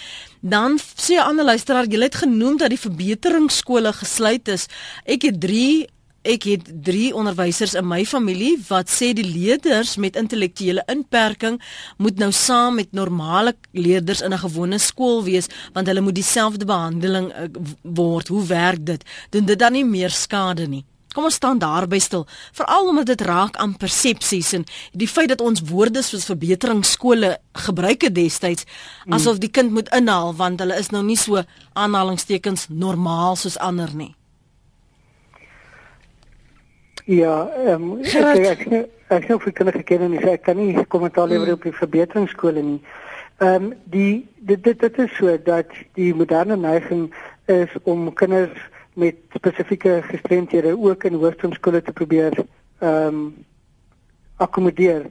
[0.41, 4.67] Dan sê 'n ander luisteraar, jy het genoem dat die verbeteringsskole gesluit is.
[5.05, 5.89] Ek het 3
[6.23, 11.57] Ek het 3 onderwysers in my familie wat sê die leerders met intellektuele inperking
[11.99, 16.65] moet nou saam met normale leerders in 'n gewone skool wees want hulle moet dieselfde
[16.65, 17.49] behandeling uh,
[17.83, 18.29] word.
[18.29, 19.05] Hoe werk dit?
[19.31, 20.85] Doen dit dan nie meer skade nie?
[21.13, 25.41] Kom ons staan daarby stil, veral omdat dit raak aan persepsies en die feit dat
[25.41, 29.13] ons woorde soos verbeteringsskole gebruik het destyds mm.
[29.13, 33.91] asof die kind moet inhaal want hulle is nou nie so aanhalingstekens normaal soos ander
[33.95, 34.15] nie.
[37.05, 38.67] Ja, ehm um, ek ek
[39.09, 41.53] ek het vir kinders geken en ek kan nie kommentaar lewer mm.
[41.53, 42.83] op die verbeteringsskole nie.
[43.39, 45.67] Ehm um, die dit dit dit is so dat
[45.99, 47.09] die moderne neiging
[47.47, 48.55] is om kinders
[48.95, 52.39] met spesifieke gestremdhede ook in hoërskoolskole te probeer
[52.79, 53.35] ehm um,
[54.37, 55.11] akkommodeer.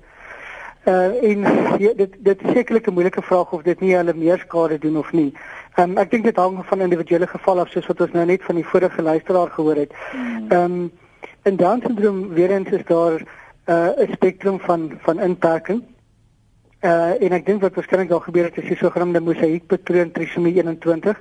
[0.88, 1.40] Uh en
[1.78, 4.98] ja, dit dit is sekerlik 'n moeilike vraag of dit nie hulle meer skade doen
[4.98, 5.34] of nie.
[5.76, 8.44] Ehm um, ek dink dit hang van individuele gevalle af soos wat ons nou net
[8.44, 9.94] van die vorige luisteraar gehoor het.
[10.14, 10.52] Mm.
[10.52, 10.92] Ehm um,
[11.44, 13.22] In Down syndroom weer eens is daar
[13.66, 15.84] uh, 'n uh, spektrum van van inperking.
[16.82, 21.20] Uh en ek dink wat waarskynlik daar gebeur het is die sogenaamde mosaïekpatroon trisomie 21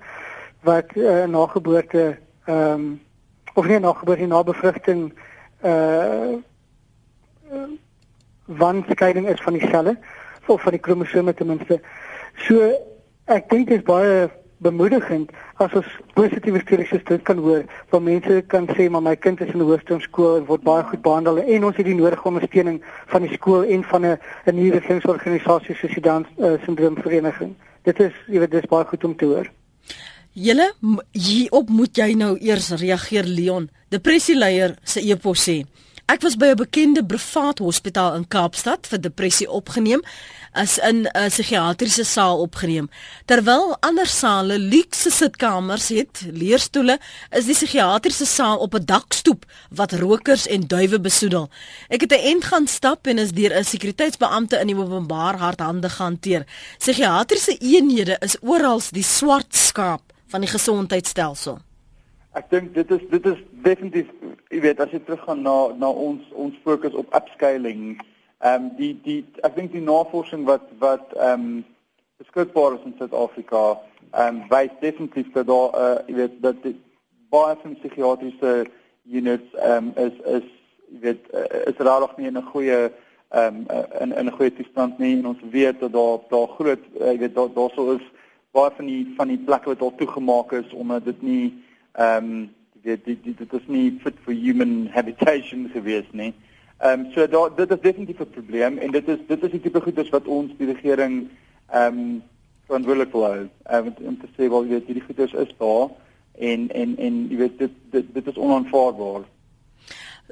[0.60, 3.00] wat uh, na geboorte ehm um,
[3.54, 5.12] of nie na geboorte na bevrugting
[5.64, 6.36] uh
[8.44, 9.98] wanskeiding is van die selle
[10.46, 11.80] of van die kromosome ten minste.
[12.34, 12.72] So
[13.24, 14.30] ek dink dit is baie
[14.64, 15.30] bemoedigend
[15.64, 19.52] as ons positiewe stories dit kan hoor van mense kan sê maar my kind is
[19.54, 22.80] in hoërskool en word baie goed behandel en ons het die nodige ondersteuning
[23.12, 27.54] van die skool en van 'n 'n nuwe regeringsorganisasie soos die Down uh, syndroom vereniging.
[27.84, 29.50] Dit is jy weet dis baie goed om te hoor.
[30.32, 30.72] Julle
[31.12, 33.70] hierop moet jy nou eers reageer Leon.
[33.88, 35.64] Depressieleier se e-pos sê
[36.10, 40.02] Ek was by 'n bekende privaat hospitaal in Kaapstad vir depressie opgeneem
[40.52, 42.90] as in 'n psigiatriese saal opgeneem.
[43.26, 46.98] Terwyl ander sale luukse sitkamers het, leerstoele,
[47.30, 51.48] is die psigiatriese saal op 'n dakstoep wat rokers en duwe besoedel.
[51.88, 55.88] Ek het 'n end gaan stap en is deur 'n sekuriteitsbeampte in die openbaar hardhande
[55.88, 56.44] gehanteer.
[56.78, 61.60] Psigiatriese eenhede is oral die swart skaap van die gesondheidstelsel.
[62.38, 64.10] Ek dink dit is dit is definitief
[64.54, 68.92] jy weet as jy teruggaan na na ons ons fokus op upscaling ehm um, die
[69.04, 71.64] die ek dink die navorsing wat wat ehm um,
[72.22, 76.76] beskikbaar is in Suid-Afrika ehm um, wys definitief dat daar uh, jy weet dat die
[77.34, 78.52] baie van psigiatriese
[79.20, 80.46] units ehm um, is is
[80.92, 82.78] jy weet uh, is rarig nie in 'n goeie
[83.30, 83.64] ehm um,
[84.04, 85.16] in in 'n goeie toestand nie.
[85.18, 88.06] En ons weet dat daar daar groot jy weet daar daar sou is
[88.54, 92.48] baie van die van die plekke wat al toegemaak is omdat dit nie ehm um,
[92.82, 96.34] dit dit dit is nie fit for human habitation gewees nie.
[96.78, 99.60] Ehm um, so daar dit is definitief 'n probleem en dit is dit is die
[99.60, 101.28] tipe goedes wat ons die regering
[101.70, 102.22] ehm um,
[102.66, 103.48] verantwoordelik wil hou.
[103.62, 105.88] Ehm um, om te sê wel jy weet hierdie goedes is daar
[106.38, 109.22] en en en jy weet dit dit dit is onaanvaarbaar.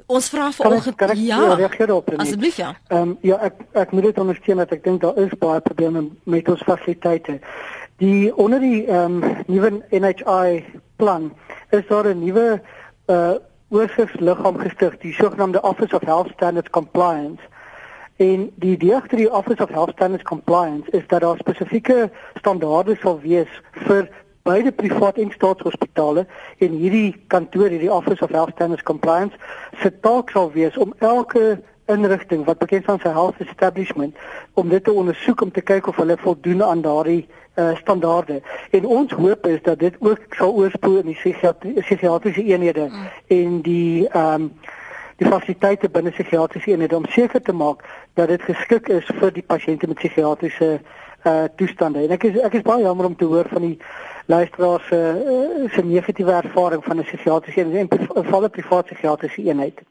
[0.05, 1.55] Ons vra vanoggend ja.
[1.55, 2.17] Dit.
[2.17, 2.75] Asseblief ja.
[2.87, 6.07] Ehm um, ja, ek ek moet dit ondersteun dat ek dink daar is baie probleme
[6.23, 7.39] met ons fasiliteite.
[7.97, 10.65] Die onder die ehm um, nuwe NHI
[10.99, 11.31] plan
[11.69, 12.61] is daar 'n nuwe
[13.07, 13.37] uh
[13.69, 17.41] oorsigsliggaam gestig, die sogenaamde Office of Health Standards Compliance.
[18.17, 22.95] En die idee agter die Office of Health Standards Compliance is dat daar spesifieke standaarde
[22.95, 24.09] sal wees vir
[24.41, 26.25] beide privaat en staatshospitale
[26.57, 29.35] en hierdie kantoor, hierdie Office of Health Standards Compliance,
[29.81, 34.15] se taak sal wees om elke inrigting wat bekend staan 'n health establishment
[34.53, 38.41] om dit te ondersoek om te kyk of hulle voldoen aan daardie uh, standaarde.
[38.71, 41.19] En ons hoop is dat dit ook sal oorspoel in die
[41.81, 43.07] psigiatriese eenhede mm.
[43.27, 44.51] en die ehm um,
[45.19, 47.83] die fasiliteite binne psigiatriese eenhede om seker te maak
[48.13, 50.79] dat dit geskik is vir die pasiënte met psigiatriese
[51.27, 52.05] uh toestande.
[52.05, 53.77] En ek is ek is baie jammer om te hoor van die
[54.31, 54.99] luisteraars se
[55.35, 59.83] uh, se negatiewe ervaring van 'n psigiatriese eenheid en 'n volle privaat psigiatriese eenheid.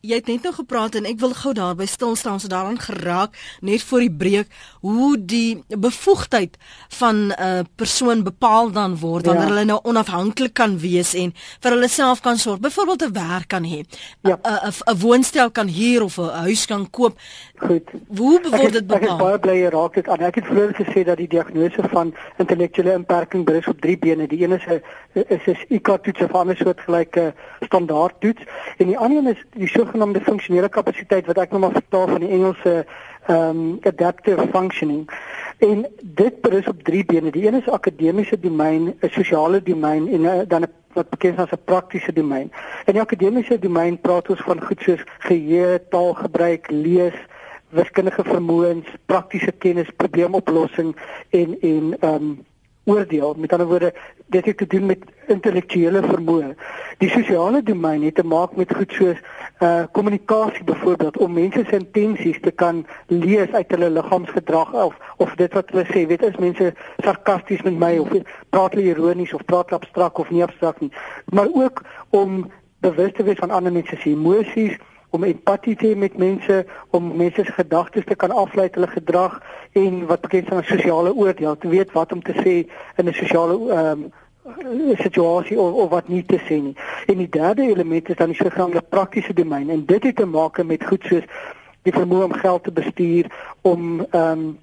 [0.00, 3.34] Jy het net nou gepraat en ek wil gou daarby stil staan so daaraan geraak
[3.60, 4.46] net voor die breek
[4.80, 6.56] hoe die bevoegdheid
[6.98, 9.50] van 'n uh, persoon bepaal dan word wanneer ja.
[9.52, 12.60] hulle nou onafhanklik kan wees en vir hulle self kan sorg.
[12.60, 13.82] Byvoorbeeld 'n werk kan hê.
[13.82, 13.86] 'n
[14.20, 14.38] ja.
[14.86, 17.18] 'n woonstel kan huur of 'n huis kan koop.
[17.56, 17.90] Goed.
[18.16, 19.02] Hoe word dit bepaal?
[19.02, 20.20] Ek is baie bly jy raak dit aan.
[20.20, 24.26] Ek het vroeër gesê dat die diagnose van intellektuele beperking berus op drie bene.
[24.26, 24.82] Die een is 'n
[25.28, 28.42] is 'n IQ toets of 'n ander soort gelyke standaard toets
[28.76, 32.24] en die ander een is die sogenaamde funksionele kapasiteit wat ek nou maar vertaal van
[32.24, 32.74] die Engelse
[33.28, 35.04] ehm um, adaptive functioning.
[35.58, 37.30] En dit berus op drie bene.
[37.30, 41.52] Die een is akademiese domein, 'n sosiale domein en uh, dan 'n wat bekend as
[41.52, 42.50] 'n praktiese domein.
[42.84, 47.18] In die akademiese domein praat ons van goed soos geheue, taalgebruik, lees,
[47.68, 50.96] wiskundige vermoëns, praktiese kennis, probleemoplossing
[51.30, 52.46] en en ehm um,
[52.88, 53.34] oordeel.
[53.38, 53.94] Met ander woorde,
[54.26, 56.54] dit het te doen met intellektuele vermoë.
[56.98, 59.20] Die sosiale domein het te maak met goed soos
[59.62, 65.34] uh kommunikasie byvoorbeeld om mense se intensies te kan lees uit hulle liggaamsgedrag of of
[65.34, 66.72] dit wat hulle sê, weet is mense
[67.04, 68.12] sarkasties met my of
[68.50, 70.92] praat hulle ironies of praat abstrakt of nie abstrakt nie.
[71.34, 72.46] Maar ook om
[72.80, 74.78] bewus te wees van ander mense se emosies
[75.10, 78.90] om empatie te hê met mense, om mense se gedagtes te kan aflei uit hulle
[78.92, 79.38] gedrag
[79.72, 82.54] en wat bekend staan as sosiale oordeel, te weet wat om te sê
[82.96, 84.12] in 'n sosiale ehm um,
[84.96, 86.76] situasie of, of wat nie te sê nie.
[87.06, 90.62] En die derde element is dan die sogenaamde praktiese domein en dit het te maak
[90.64, 91.24] met goed soos
[91.82, 93.28] die vermoë om geld te bestuur,
[93.62, 94.58] om ehm um,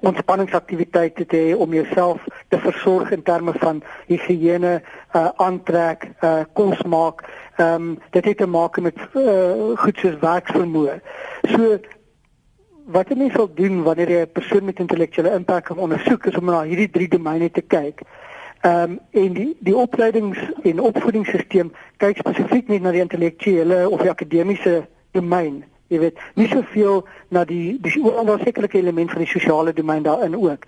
[0.00, 4.80] ontspanningsaktiwiteite te hê om jouself te versorg in terme van higiëne,
[5.18, 7.24] uh aantrek, uh kos maak.
[7.56, 11.00] Ehm um, dit het te maak met uh goed soos werksvermoë.
[11.50, 11.78] So
[12.92, 16.44] wat jy mens sal doen wanneer jy 'n persoon met intellektuele impak ondersoek is om
[16.44, 18.02] na hierdie drie domeine te kyk.
[18.60, 24.02] Ehm um, en die die opleidings en opvoedingsstelsel kyk spesifiek nie na die intellektuele of
[24.02, 27.02] die akademiese domein jy weet nie soveel
[27.34, 30.66] na die die oor sekerlike element van die sosiale domein daarin ook.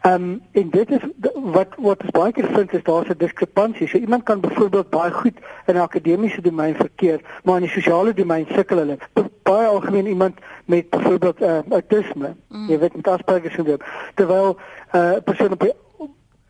[0.00, 3.88] Ehm um, en dit is wat wat ons baie keer vind is daar's 'n diskrepansie.
[3.88, 5.36] So iemand kan byvoorbeeld baie goed
[5.66, 8.98] in 'n akademiese domein verkeer, maar in die sosiale domein sukkel hulle.
[9.42, 12.68] Baie algemeen iemand met byvoorbeeld uh, autisme, mm.
[12.68, 13.80] jy weet met Asperger syndroom,
[14.14, 14.56] terwyl
[14.92, 15.62] 'n uh, persoon op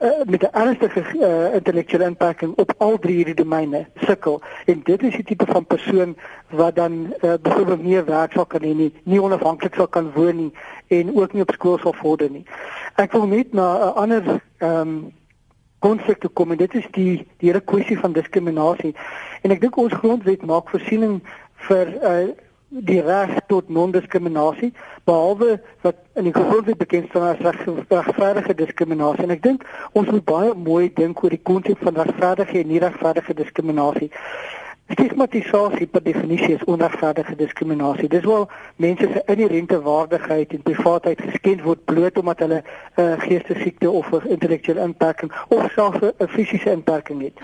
[0.00, 5.02] uh, met 'n ernstige uh, intellektuele inperking op al drie hierdie domeine sukkel en dit
[5.02, 6.16] is die tipe van persoon
[6.48, 10.36] wat dan uh, byvoorbeeld nie werk sal kan hê nie, nie onafhanklik sal kan woon
[10.36, 10.52] nie
[10.90, 12.44] en ook nie op skool sal vorder nie.
[12.98, 14.22] Ek wil net na 'n ander
[14.58, 15.12] ehm um,
[15.80, 18.94] konsep toe kom en dit is die die hele kwessie van diskriminasie.
[19.42, 21.20] En ek dink ons grondwet maak voorsiening
[21.68, 22.28] vir uh,
[22.70, 24.72] die reg tot non-diskriminasie
[25.04, 30.24] behalwe wat in die grondwet bekend staan as regverdige diskriminasie en ek dink ons moet
[30.24, 34.10] baie mooi dink oor die konsep van regverdige en nie regverdige diskriminasie.
[34.90, 38.08] Stigmatisasie per definisie is onregverdige diskriminasie.
[38.08, 43.20] Dis wel mense se inherente waardigheid en privaatheid geskend word bloot omdat hulle 'n uh,
[43.20, 47.38] geestesiekte of 'n intellektuele inperking of selfs 'n fisiese inperking het.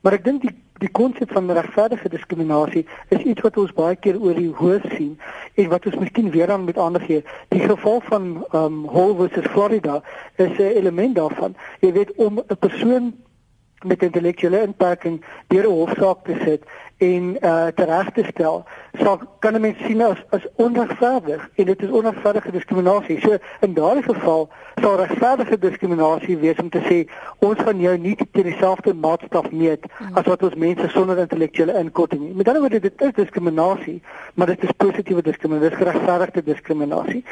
[0.00, 4.18] Maar ek dink die die konsep van regverdige diskriminasie is iets wat ons baie keer
[4.20, 5.12] oor die hoofd sien
[5.54, 7.22] en wat ons miskien weer aan met ander gee.
[7.48, 10.02] Die geval van ehm um, Hall versus Florida
[10.36, 11.54] is 'n element daarvan.
[11.80, 13.14] Jy weet om 'n persoon
[13.84, 16.62] met intellektuele inperking deur 'n hofsaak te sit
[17.02, 18.64] en uh tereg te stel,
[19.02, 23.20] sal kan 'n mens sien as as onregverdig en dit is onregverdige diskriminasie.
[23.20, 24.48] So in daardie geval
[24.80, 26.98] sal regverdige diskriminasie wees om te sê
[27.38, 29.84] ons gaan jou nie teen dieselfde maatstaf meet
[30.14, 32.34] as wat ons mense sonder intellektuele inkorting nie.
[32.34, 34.02] Met ander woorde dit is diskriminasie,
[34.34, 37.24] maar dit is positiewe diskriminasie, dis geregverdigde diskriminasie.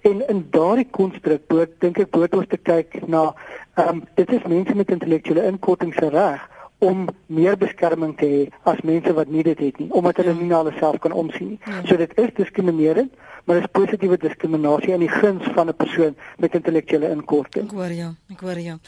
[0.00, 3.34] En in daardie konstruk moet dink ek moet ons te kyk na
[3.74, 6.54] ehm um, dit is mense met intellektuele inkorting se reg
[6.88, 8.40] om meer beskerming te hê
[8.72, 11.54] as mense wat nie dit het nie omdat hulle nie na hulle self kan omsien
[11.54, 11.60] nie.
[11.64, 11.82] Ja.
[11.88, 13.12] So dit is diskriminerend,
[13.44, 17.70] maar dit is positiewe diskriminasie in die guns van 'n persoon met intellektuele inkorting.
[17.70, 18.78] Ek hoor jou, ek hoor jou.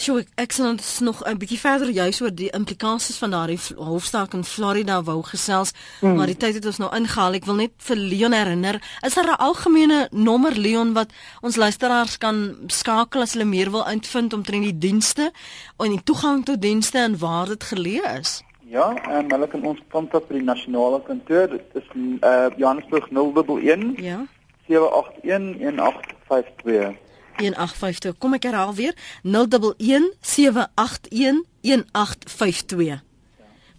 [0.00, 3.58] Sjoe, ek, ek sal ons nog 'n bietjie verder juis oor die implikasies van daardie
[3.76, 6.14] hofsaak in Florida wou gesels, mm.
[6.16, 7.36] maar die tyd het ons nou ingehaal.
[7.36, 12.16] Ek wil net vir Leon herinner, is daar 'n algemene nommer Leon wat ons luisteraars
[12.16, 15.32] kan skakel as hulle meer wil uitvind omtrent die dienste
[15.76, 18.42] en die toegang tot dienste en waar dit geleë is?
[18.72, 21.48] Ja, en hulle kan ons kontak by die nasionale kantoor.
[21.48, 21.88] Dit is
[22.24, 24.24] uh Johannesburg 011 ja.
[24.66, 27.09] 781 1852.
[27.40, 28.18] 1852.
[28.18, 28.94] Kom ek herhaal weer.
[29.22, 33.00] 011 781 1852.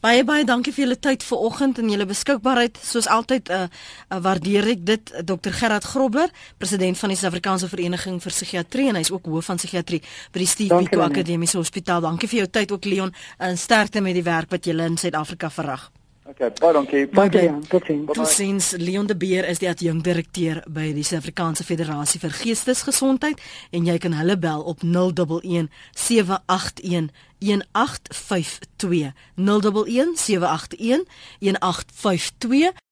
[0.01, 2.80] Baie baie dankie vir julle tyd vanoggend en julle beskikbaarheid.
[2.82, 3.68] Soos altyd uh,
[4.09, 8.97] uh waardeer ek dit Dr Gerard Grobler, president van die Suid-Afrikaanse Vereniging vir Psigiatrie en
[8.97, 10.01] hy's ook hoof van psigiatrie
[10.34, 12.01] by die Steve Biko Akademiese Hospitaal.
[12.01, 15.53] Dankie vir jou tyd ook Leon en sterkte met die werk wat julle in Suid-Afrika
[15.53, 15.91] verrig.
[16.26, 17.07] Okay, baie dankie.
[17.07, 17.67] Baie dankie.
[17.67, 18.11] Totsiens.
[18.13, 18.72] Totsiens.
[18.78, 23.41] Leon de Beer is die adjunkdirekteur by die Suid-Afrikaanse Federasie vir Geestesgesondheid
[23.74, 27.09] en jy kan hulle bel op 011 781
[27.41, 31.09] 1852 011 781
[31.41, 32.82] 1852